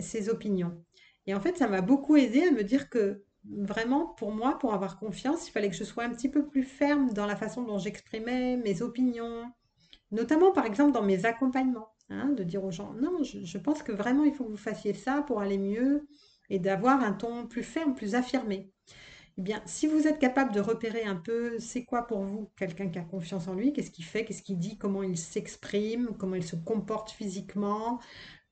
ses 0.00 0.28
opinions. 0.28 0.82
Et 1.26 1.34
en 1.34 1.40
fait, 1.40 1.56
ça 1.56 1.68
m'a 1.68 1.80
beaucoup 1.80 2.16
aidé 2.16 2.42
à 2.42 2.50
me 2.50 2.62
dire 2.64 2.88
que 2.88 3.24
vraiment, 3.44 4.06
pour 4.06 4.32
moi, 4.32 4.58
pour 4.58 4.74
avoir 4.74 4.98
confiance, 4.98 5.48
il 5.48 5.50
fallait 5.50 5.70
que 5.70 5.76
je 5.76 5.84
sois 5.84 6.04
un 6.04 6.10
petit 6.10 6.28
peu 6.28 6.46
plus 6.46 6.64
ferme 6.64 7.12
dans 7.12 7.26
la 7.26 7.36
façon 7.36 7.62
dont 7.62 7.78
j'exprimais 7.78 8.56
mes 8.56 8.82
opinions, 8.82 9.52
notamment 10.10 10.52
par 10.52 10.66
exemple 10.66 10.92
dans 10.92 11.02
mes 11.02 11.24
accompagnements. 11.24 11.88
Hein, 12.12 12.28
de 12.36 12.44
dire 12.44 12.62
aux 12.62 12.70
gens, 12.70 12.92
non, 13.00 13.22
je, 13.22 13.58
pense 13.58 13.82
que 13.82 13.90
vraiment 13.90 14.24
il 14.24 14.34
faut 14.34 14.44
que 14.44 14.50
vous 14.50 14.56
fassiez 14.56 14.92
ça 14.92 15.22
pour 15.22 15.40
aller 15.40 15.56
mieux 15.56 16.06
et 16.50 16.58
d'avoir 16.58 17.02
un 17.02 17.12
ton 17.12 17.46
plus 17.46 17.62
ferme, 17.62 17.94
plus 17.94 18.14
affirmé. 18.14 18.70
Eh 19.38 19.42
bien, 19.42 19.62
si 19.64 19.86
vous 19.86 20.06
êtes 20.06 20.18
capable 20.18 20.52
de 20.52 20.60
repérer 20.60 21.04
un 21.04 21.16
peu, 21.16 21.58
c'est 21.58 21.84
quoi 21.84 22.06
pour 22.06 22.22
vous 22.22 22.50
quelqu'un 22.56 22.88
qui 22.90 22.98
a 22.98 23.02
confiance 23.02 23.48
en 23.48 23.54
lui, 23.54 23.72
qu'est-ce 23.72 23.90
qu'il 23.90 24.04
fait, 24.04 24.26
qu'est-ce 24.26 24.42
qu'il 24.42 24.58
dit, 24.58 24.76
comment 24.76 25.02
il 25.02 25.16
s'exprime, 25.16 26.10
comment 26.18 26.34
il 26.34 26.44
se 26.44 26.56
comporte 26.56 27.10
physiquement, 27.10 27.98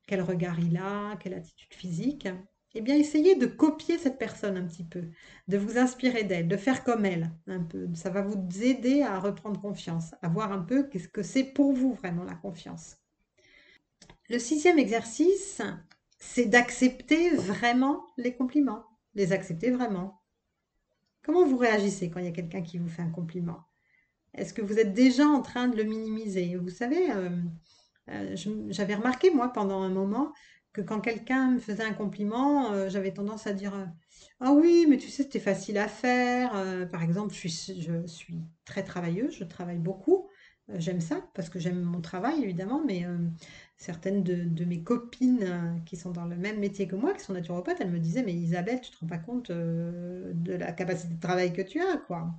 quel 0.07 0.23
regard 0.23 0.59
il 0.59 0.79
a, 0.79 1.17
quelle 1.17 1.35
attitude 1.35 1.75
physique, 1.75 2.29
eh 2.75 2.81
bien, 2.81 2.97
essayez 2.97 3.35
de 3.35 3.47
copier 3.47 3.99
cette 3.99 4.19
personne 4.19 4.57
un 4.57 4.67
petit 4.67 4.85
peu, 4.85 5.11
de 5.49 5.59
vous 5.59 5.77
inspirer 5.77 6.25
d'elle, 6.25 6.49
de 6.49 6.57
faire 6.57 6.83
comme 6.83 7.05
elle 7.05 7.31
un 7.47 7.63
peu. 7.63 7.89
Ça 7.95 8.09
va 8.09 8.23
vous 8.23 8.39
aider 8.63 9.03
à 9.03 9.19
reprendre 9.19 9.61
confiance, 9.61 10.15
à 10.23 10.29
voir 10.29 10.51
un 10.51 10.63
peu 10.63 10.85
qu'est-ce 10.85 11.09
que 11.09 11.23
c'est 11.23 11.45
pour 11.45 11.75
vous 11.75 11.93
vraiment 11.93 12.25
la 12.25 12.37
confiance. 12.37 12.97
Le 14.31 14.39
sixième 14.39 14.79
exercice, 14.79 15.61
c'est 16.21 16.45
d'accepter 16.47 17.31
vraiment 17.31 18.07
les 18.17 18.33
compliments, 18.33 18.85
les 19.17 19.33
accepter 19.33 19.73
vraiment. 19.73 20.23
Comment 21.25 21.45
vous 21.45 21.57
réagissez 21.57 22.11
quand 22.11 22.21
il 22.21 22.27
y 22.27 22.29
a 22.29 22.33
quelqu'un 22.33 22.63
qui 22.63 22.79
vous 22.79 22.89
fait 22.89 23.03
un 23.03 23.11
compliment? 23.11 23.65
Est-ce 24.35 24.55
que 24.55 24.63
vous 24.63 24.79
êtes 24.79 24.95
déjà 24.95 25.27
en 25.27 25.43
train 25.43 25.67
de 25.67 25.77
le 25.77 25.83
minimiser? 25.83 26.55
Vous 26.55 26.69
savez, 26.69 27.11
euh, 27.11 27.29
euh, 28.11 28.37
j'avais 28.69 28.95
remarqué, 28.95 29.31
moi, 29.31 29.49
pendant 29.49 29.83
un 29.83 29.89
moment, 29.89 30.33
que 30.73 30.81
quand 30.81 31.01
quelqu'un 31.01 31.51
me 31.51 31.59
faisait 31.59 31.83
un 31.83 31.93
compliment, 31.93 32.71
euh, 32.71 32.89
j'avais 32.89 33.13
tendance 33.13 33.49
à 33.49 33.53
dire 33.53 33.89
Ah 34.39 34.53
oui, 34.53 34.87
mais 34.89 34.99
tu 34.99 35.09
sais, 35.09 35.25
c'était 35.25 35.41
facile 35.41 35.77
à 35.77 35.89
faire. 35.89 36.53
par 36.93 37.03
exemple, 37.03 37.35
je 37.35 37.49
suis, 37.49 37.83
je 37.83 38.07
suis 38.07 38.39
très 38.65 38.85
travailleuse, 38.85 39.35
je 39.35 39.43
travaille 39.43 39.79
beaucoup. 39.79 40.29
J'aime 40.77 41.01
ça 41.01 41.29
parce 41.35 41.49
que 41.49 41.59
j'aime 41.59 41.83
mon 41.83 42.01
travail, 42.01 42.45
évidemment, 42.45 42.81
mais 42.87 43.05
certaines 43.81 44.23
de, 44.23 44.65
mes 44.67 44.83
copines 44.83 45.43
euh, 45.43 45.79
qui 45.87 45.97
sont 45.97 46.11
dans 46.11 46.27
le 46.27 46.37
même 46.37 46.61
métier 46.61 46.87
que 46.87 46.97
moi, 46.97 47.15
qui 47.15 47.25
sont 47.25 47.33
naturopathes, 47.33 47.81
elles 47.81 47.91
me 47.91 47.99
disaient, 47.99 48.23
mais 48.23 48.35
Isabelle, 48.35 48.81
tu 48.83 48.91
te 48.91 48.99
rends 49.01 49.07
pas 49.07 49.19
compte 49.19 49.51
euh, 49.51 50.33
de 50.35 50.53
la 50.53 50.73
capacité 50.73 51.15
de 51.15 51.21
travail 51.21 51.53
que 51.55 51.63
tu 51.63 51.81
as, 51.81 51.97
quoi. 51.97 52.31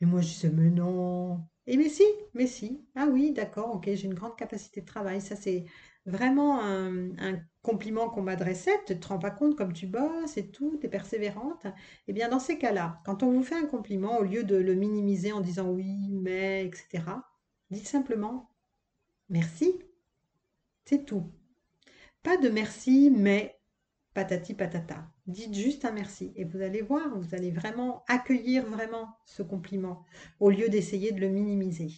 Et 0.00 0.06
moi, 0.06 0.22
je 0.22 0.28
disais, 0.28 0.50
mais 0.50 0.70
non. 0.70 1.44
Et 1.66 1.76
mais 1.76 1.90
si, 1.90 2.04
mais 2.34 2.46
si. 2.46 2.82
Ah 2.94 3.06
oui, 3.10 3.32
d'accord, 3.32 3.74
ok, 3.74 3.84
j'ai 3.92 4.06
une 4.06 4.14
grande 4.14 4.36
capacité 4.36 4.80
de 4.80 4.86
travail. 4.86 5.20
Ça, 5.20 5.36
c'est 5.36 5.66
vraiment 6.06 6.62
un, 6.62 7.10
compliment 7.62 8.08
qu'on 8.08 8.22
m'adressait, 8.22 8.78
tu 8.86 8.98
te 8.98 9.08
rends 9.08 9.18
pas 9.18 9.32
compte 9.32 9.56
comme 9.56 9.72
tu 9.72 9.86
bosses 9.88 10.36
et 10.36 10.50
tout, 10.50 10.78
tu 10.80 10.86
es 10.86 10.88
persévérante. 10.88 11.66
Eh 12.08 12.12
bien, 12.12 12.28
dans 12.28 12.38
ces 12.38 12.58
cas-là, 12.58 13.02
quand 13.04 13.22
on 13.22 13.32
vous 13.32 13.42
fait 13.42 13.56
un 13.56 13.66
compliment, 13.66 14.18
au 14.18 14.22
lieu 14.22 14.44
de 14.44 14.56
le 14.56 14.74
minimiser 14.74 15.32
en 15.32 15.40
disant 15.40 15.68
oui, 15.70 16.08
mais, 16.12 16.64
etc., 16.64 17.02
dites 17.70 17.88
simplement 17.88 18.48
merci. 19.28 19.74
C'est 20.86 21.04
tout. 21.04 21.30
Pas 22.22 22.36
de 22.36 22.48
merci, 22.48 23.12
mais 23.14 23.58
patati 24.14 24.54
patata. 24.54 25.06
Dites 25.26 25.54
juste 25.54 25.84
un 25.84 25.90
merci 25.90 26.32
et 26.36 26.44
vous 26.44 26.62
allez 26.62 26.80
voir, 26.80 27.18
vous 27.18 27.34
allez 27.34 27.50
vraiment 27.50 28.04
accueillir 28.06 28.64
vraiment 28.64 29.08
ce 29.24 29.42
compliment 29.42 30.04
au 30.38 30.50
lieu 30.50 30.68
d'essayer 30.68 31.10
de 31.10 31.20
le 31.20 31.28
minimiser. 31.28 31.90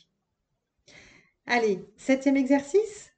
Allez, 1.46 1.86
septième 1.96 2.36
exercice. 2.36 3.12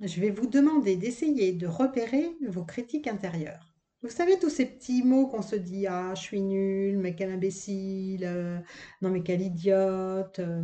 Je 0.00 0.20
vais 0.20 0.30
vous 0.30 0.46
demander 0.46 0.96
d'essayer 0.96 1.52
de 1.52 1.66
repérer 1.66 2.30
vos 2.46 2.64
critiques 2.64 3.08
intérieures. 3.08 3.74
Vous 4.02 4.10
savez 4.10 4.38
tous 4.38 4.50
ces 4.50 4.66
petits 4.66 5.02
mots 5.02 5.26
qu'on 5.26 5.42
se 5.42 5.56
dit 5.56 5.86
ah 5.86 6.14
je 6.14 6.20
suis 6.20 6.40
nul, 6.42 6.98
mais 6.98 7.14
quel 7.14 7.30
imbécile, 7.30 8.24
euh, 8.24 8.60
non 9.02 9.10
mais 9.10 9.22
quel 9.22 9.40
idiote. 9.40 10.38
Euh. 10.38 10.62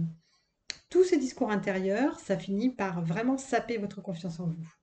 Tous 0.94 1.02
ces 1.02 1.16
discours 1.16 1.50
intérieurs, 1.50 2.20
ça 2.20 2.38
finit 2.38 2.70
par 2.70 3.04
vraiment 3.04 3.36
saper 3.36 3.78
votre 3.78 4.00
confiance 4.00 4.38
en 4.38 4.46
vous. 4.46 4.74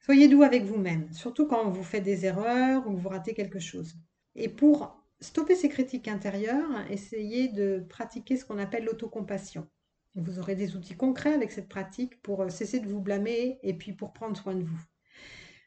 Soyez 0.00 0.28
doux 0.28 0.42
avec 0.42 0.64
vous-même, 0.64 1.10
surtout 1.14 1.46
quand 1.46 1.70
vous 1.70 1.82
faites 1.82 2.02
des 2.02 2.26
erreurs 2.26 2.86
ou 2.86 2.94
vous 2.94 3.08
ratez 3.08 3.32
quelque 3.32 3.58
chose. 3.58 3.94
Et 4.34 4.50
pour 4.50 5.02
stopper 5.20 5.54
ces 5.54 5.70
critiques 5.70 6.08
intérieures, 6.08 6.68
essayez 6.90 7.48
de 7.48 7.82
pratiquer 7.88 8.36
ce 8.36 8.44
qu'on 8.44 8.58
appelle 8.58 8.84
l'autocompassion. 8.84 9.66
Vous 10.14 10.38
aurez 10.38 10.56
des 10.56 10.76
outils 10.76 10.94
concrets 10.94 11.32
avec 11.32 11.52
cette 11.52 11.70
pratique 11.70 12.20
pour 12.20 12.42
euh, 12.42 12.50
cesser 12.50 12.80
de 12.80 12.86
vous 12.86 13.00
blâmer 13.00 13.58
et 13.62 13.72
puis 13.72 13.94
pour 13.94 14.12
prendre 14.12 14.36
soin 14.36 14.54
de 14.54 14.64
vous. 14.64 14.80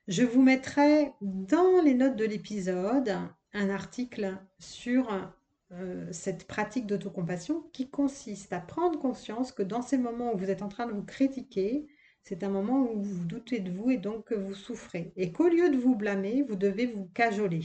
Je 0.07 0.21
vous 0.21 0.43
mettrai 0.43 1.13
dans 1.21 1.81
les 1.83 1.95
notes 1.95 2.15
de 2.15 2.25
l'épisode 2.25 3.17
un 3.53 3.69
article 3.71 4.37
sur 4.59 5.33
euh, 5.73 6.07
cette 6.11 6.47
pratique 6.47 6.87
d'autocompassion 6.87 7.63
qui 7.73 7.89
consiste 7.89 8.53
à 8.53 8.59
prendre 8.59 8.99
conscience 8.99 9.51
que 9.51 9.63
dans 9.63 9.81
ces 9.81 9.97
moments 9.97 10.33
où 10.33 10.37
vous 10.37 10.49
êtes 10.49 10.61
en 10.61 10.69
train 10.69 10.87
de 10.87 10.93
vous 10.93 11.03
critiquer, 11.03 11.87
c'est 12.23 12.43
un 12.43 12.49
moment 12.49 12.91
où 12.91 13.01
vous 13.01 13.25
doutez 13.25 13.59
de 13.59 13.71
vous 13.71 13.89
et 13.89 13.97
donc 13.97 14.25
que 14.25 14.35
vous 14.35 14.53
souffrez. 14.53 15.13
Et 15.15 15.31
qu'au 15.31 15.47
lieu 15.47 15.69
de 15.69 15.77
vous 15.77 15.95
blâmer, 15.95 16.43
vous 16.43 16.55
devez 16.55 16.85
vous 16.85 17.09
cajoler. 17.13 17.61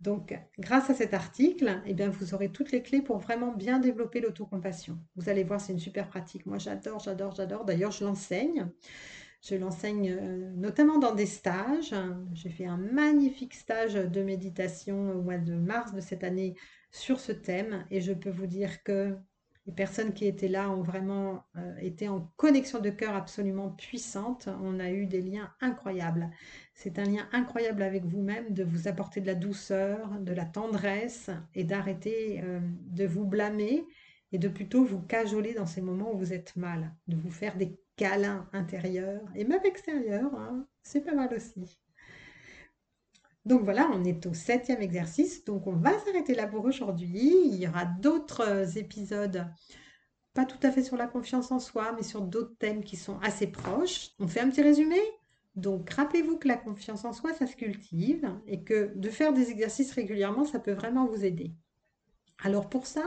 Donc, 0.00 0.38
grâce 0.60 0.90
à 0.90 0.94
cet 0.94 1.12
article, 1.12 1.82
eh 1.84 1.92
bien, 1.92 2.08
vous 2.08 2.34
aurez 2.34 2.50
toutes 2.50 2.70
les 2.70 2.82
clés 2.82 3.02
pour 3.02 3.18
vraiment 3.18 3.52
bien 3.52 3.80
développer 3.80 4.20
l'autocompassion. 4.20 4.98
Vous 5.16 5.28
allez 5.28 5.42
voir, 5.42 5.60
c'est 5.60 5.72
une 5.72 5.80
super 5.80 6.08
pratique. 6.08 6.46
Moi, 6.46 6.58
j'adore, 6.58 7.00
j'adore, 7.00 7.34
j'adore. 7.34 7.64
D'ailleurs, 7.64 7.90
je 7.90 8.04
l'enseigne. 8.04 8.68
Je 9.40 9.54
l'enseigne 9.54 10.10
euh, 10.10 10.50
notamment 10.56 10.98
dans 10.98 11.14
des 11.14 11.26
stages. 11.26 11.94
J'ai 12.32 12.50
fait 12.50 12.66
un 12.66 12.76
magnifique 12.76 13.54
stage 13.54 13.94
de 13.94 14.22
méditation 14.22 15.12
au 15.12 15.22
mois 15.22 15.38
de 15.38 15.54
mars 15.54 15.92
de 15.92 16.00
cette 16.00 16.24
année 16.24 16.54
sur 16.90 17.20
ce 17.20 17.32
thème 17.32 17.84
et 17.90 18.00
je 18.00 18.12
peux 18.12 18.30
vous 18.30 18.46
dire 18.46 18.82
que 18.82 19.16
les 19.68 19.74
personnes 19.74 20.14
qui 20.14 20.26
étaient 20.26 20.48
là 20.48 20.70
ont 20.70 20.80
vraiment 20.80 21.44
euh, 21.56 21.76
été 21.76 22.08
en 22.08 22.32
connexion 22.36 22.80
de 22.80 22.88
cœur 22.88 23.14
absolument 23.14 23.68
puissante. 23.68 24.48
On 24.62 24.80
a 24.80 24.90
eu 24.90 25.04
des 25.04 25.20
liens 25.20 25.52
incroyables. 25.60 26.30
C'est 26.74 26.98
un 26.98 27.04
lien 27.04 27.28
incroyable 27.32 27.82
avec 27.82 28.06
vous-même 28.06 28.54
de 28.54 28.64
vous 28.64 28.88
apporter 28.88 29.20
de 29.20 29.26
la 29.26 29.34
douceur, 29.34 30.18
de 30.20 30.32
la 30.32 30.46
tendresse 30.46 31.28
et 31.54 31.64
d'arrêter 31.64 32.40
euh, 32.42 32.60
de 32.86 33.04
vous 33.04 33.26
blâmer 33.26 33.84
et 34.32 34.38
de 34.38 34.48
plutôt 34.48 34.84
vous 34.84 35.02
cajoler 35.02 35.52
dans 35.52 35.66
ces 35.66 35.82
moments 35.82 36.14
où 36.14 36.18
vous 36.18 36.32
êtes 36.32 36.56
mal, 36.56 36.94
de 37.06 37.16
vous 37.16 37.30
faire 37.30 37.58
des 37.58 37.78
câlins 37.98 38.48
intérieurs 38.54 39.20
et 39.34 39.44
même 39.44 39.64
extérieurs. 39.64 40.34
Hein. 40.34 40.66
C'est 40.82 41.02
pas 41.02 41.14
mal 41.14 41.34
aussi. 41.34 41.78
Donc 43.44 43.62
voilà, 43.62 43.90
on 43.92 44.04
est 44.04 44.26
au 44.26 44.32
septième 44.32 44.80
exercice. 44.80 45.44
Donc 45.44 45.66
on 45.66 45.76
va 45.76 45.98
s'arrêter 45.98 46.34
là 46.34 46.46
pour 46.46 46.64
aujourd'hui. 46.64 47.32
Il 47.44 47.56
y 47.56 47.68
aura 47.68 47.84
d'autres 47.84 48.42
euh, 48.46 48.66
épisodes, 48.76 49.46
pas 50.32 50.46
tout 50.46 50.58
à 50.62 50.70
fait 50.70 50.82
sur 50.82 50.96
la 50.96 51.06
confiance 51.06 51.50
en 51.50 51.58
soi, 51.58 51.92
mais 51.96 52.02
sur 52.02 52.22
d'autres 52.22 52.56
thèmes 52.58 52.84
qui 52.84 52.96
sont 52.96 53.18
assez 53.20 53.48
proches. 53.48 54.10
On 54.18 54.28
fait 54.28 54.40
un 54.40 54.48
petit 54.48 54.62
résumé? 54.62 54.98
Donc 55.56 55.90
rappelez-vous 55.90 56.38
que 56.38 56.46
la 56.46 56.56
confiance 56.56 57.04
en 57.04 57.12
soi, 57.12 57.32
ça 57.34 57.46
se 57.46 57.56
cultive 57.56 58.30
et 58.46 58.62
que 58.62 58.92
de 58.94 59.10
faire 59.10 59.32
des 59.32 59.50
exercices 59.50 59.90
régulièrement, 59.92 60.44
ça 60.44 60.60
peut 60.60 60.72
vraiment 60.72 61.06
vous 61.06 61.24
aider. 61.24 61.52
Alors 62.44 62.68
pour 62.68 62.86
ça, 62.86 63.02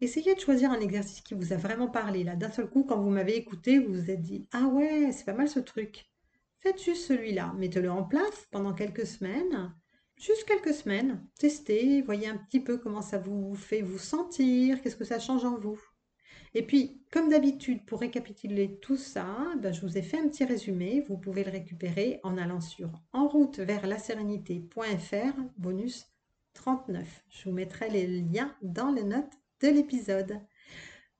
essayez 0.00 0.34
de 0.34 0.40
choisir 0.40 0.70
un 0.70 0.80
exercice 0.80 1.20
qui 1.20 1.34
vous 1.34 1.52
a 1.52 1.56
vraiment 1.56 1.88
parlé. 1.88 2.24
Là, 2.24 2.36
d'un 2.36 2.50
seul 2.50 2.68
coup, 2.68 2.84
quand 2.84 3.00
vous 3.00 3.10
m'avez 3.10 3.36
écouté, 3.36 3.78
vous 3.78 3.92
vous 3.92 4.10
êtes 4.10 4.22
dit 4.22 4.46
Ah 4.52 4.66
ouais, 4.66 5.10
c'est 5.12 5.24
pas 5.24 5.34
mal 5.34 5.48
ce 5.48 5.60
truc. 5.60 6.10
Faites 6.60 6.82
juste 6.82 7.06
celui-là, 7.06 7.52
mettez-le 7.58 7.90
en 7.90 8.04
place 8.04 8.46
pendant 8.50 8.72
quelques 8.72 9.06
semaines, 9.06 9.74
juste 10.16 10.44
quelques 10.44 10.72
semaines, 10.72 11.22
testez, 11.38 12.00
voyez 12.00 12.26
un 12.26 12.38
petit 12.38 12.60
peu 12.60 12.78
comment 12.78 13.02
ça 13.02 13.18
vous 13.18 13.54
fait 13.54 13.82
vous 13.82 13.98
sentir, 13.98 14.80
qu'est-ce 14.80 14.96
que 14.96 15.04
ça 15.04 15.18
change 15.18 15.44
en 15.44 15.58
vous? 15.58 15.78
Et 16.54 16.62
puis, 16.62 17.02
comme 17.10 17.28
d'habitude, 17.28 17.84
pour 17.84 18.00
récapituler 18.00 18.78
tout 18.80 18.96
ça, 18.96 19.26
ben, 19.60 19.72
je 19.72 19.80
vous 19.80 19.98
ai 19.98 20.02
fait 20.02 20.18
un 20.18 20.28
petit 20.28 20.44
résumé. 20.44 21.04
Vous 21.08 21.18
pouvez 21.18 21.42
le 21.42 21.50
récupérer 21.50 22.20
en 22.22 22.38
allant 22.38 22.60
sur 22.60 22.92
en 23.12 23.26
route 23.26 23.58
vers 23.58 23.86
la 23.88 23.98
sérénité.fr, 23.98 25.34
bonus 25.58 26.06
39. 26.54 27.24
Je 27.28 27.48
vous 27.48 27.54
mettrai 27.54 27.90
les 27.90 28.06
liens 28.06 28.56
dans 28.62 28.92
les 28.92 29.02
notes 29.02 29.32
de 29.60 29.68
l'épisode. 29.68 30.40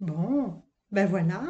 Bon, 0.00 0.62
ben 0.90 1.06
voilà, 1.06 1.42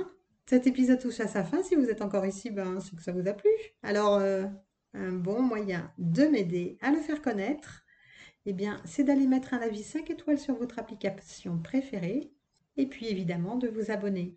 cet 0.47 0.67
épisode 0.67 1.01
touche 1.01 1.21
à 1.21 1.29
sa 1.29 1.45
fin. 1.45 1.63
Si 1.63 1.75
vous 1.75 1.89
êtes 1.89 2.03
encore 2.03 2.27
ici, 2.27 2.51
ben, 2.51 2.81
c'est 2.81 2.95
que 2.95 3.03
ça 3.03 3.13
vous 3.13 3.27
a 3.29 3.33
plu. 3.33 3.51
Alors, 3.83 4.17
euh, 4.17 4.45
un 4.93 5.13
bon 5.13 5.43
moyen 5.43 5.93
de 5.99 6.25
m'aider 6.25 6.79
à 6.81 6.91
le 6.91 6.99
faire 6.99 7.23
connaître, 7.23 7.85
eh 8.47 8.53
bien, 8.53 8.81
c'est 8.85 9.05
d'aller 9.05 9.27
mettre 9.27 9.55
un 9.55 9.59
avis 9.59 9.83
5 9.83 10.11
étoiles 10.11 10.39
sur 10.39 10.55
votre 10.55 10.79
application 10.79 11.59
préférée 11.59 12.33
et 12.77 12.87
puis 12.87 13.09
évidemment 13.09 13.57
de 13.57 13.69
vous 13.69 13.91
abonner. 13.91 14.37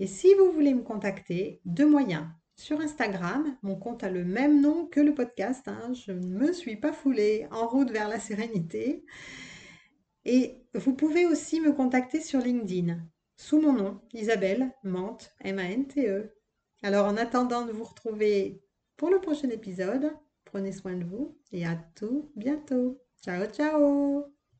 Et 0.00 0.06
si 0.06 0.34
vous 0.34 0.50
voulez 0.50 0.74
me 0.74 0.82
contacter, 0.82 1.60
deux 1.64 1.88
moyens. 1.88 2.26
Sur 2.56 2.80
Instagram, 2.80 3.56
mon 3.62 3.76
compte 3.76 4.04
a 4.04 4.10
le 4.10 4.24
même 4.24 4.60
nom 4.60 4.86
que 4.86 5.00
le 5.00 5.14
podcast. 5.14 5.66
Hein. 5.68 5.92
je 5.92 6.12
ne 6.12 6.26
me 6.26 6.52
suis 6.52 6.76
pas 6.76 6.92
foulée 6.92 7.46
en 7.50 7.66
route 7.66 7.90
vers 7.90 8.08
la 8.08 8.18
sérénité. 8.18 9.04
Et 10.24 10.56
vous 10.74 10.94
pouvez 10.94 11.26
aussi 11.26 11.60
me 11.60 11.72
contacter 11.72 12.20
sur 12.20 12.40
LinkedIn 12.40 12.98
sous 13.36 13.60
mon 13.60 13.72
nom, 13.72 14.00
Isabelle 14.12 14.72
Mante, 14.84 15.34
M-A-N-T-E. 15.40 16.34
Alors 16.82 17.06
en 17.06 17.16
attendant 17.16 17.64
de 17.66 17.72
vous 17.72 17.84
retrouver 17.84 18.62
pour 18.96 19.10
le 19.10 19.20
prochain 19.20 19.50
épisode, 19.50 20.12
prenez 20.44 20.72
soin 20.72 20.94
de 20.94 21.04
vous 21.04 21.38
et 21.52 21.66
à 21.66 21.76
tout 21.96 22.30
bientôt. 22.36 23.00
Ciao 23.22 23.46
ciao 23.46 24.33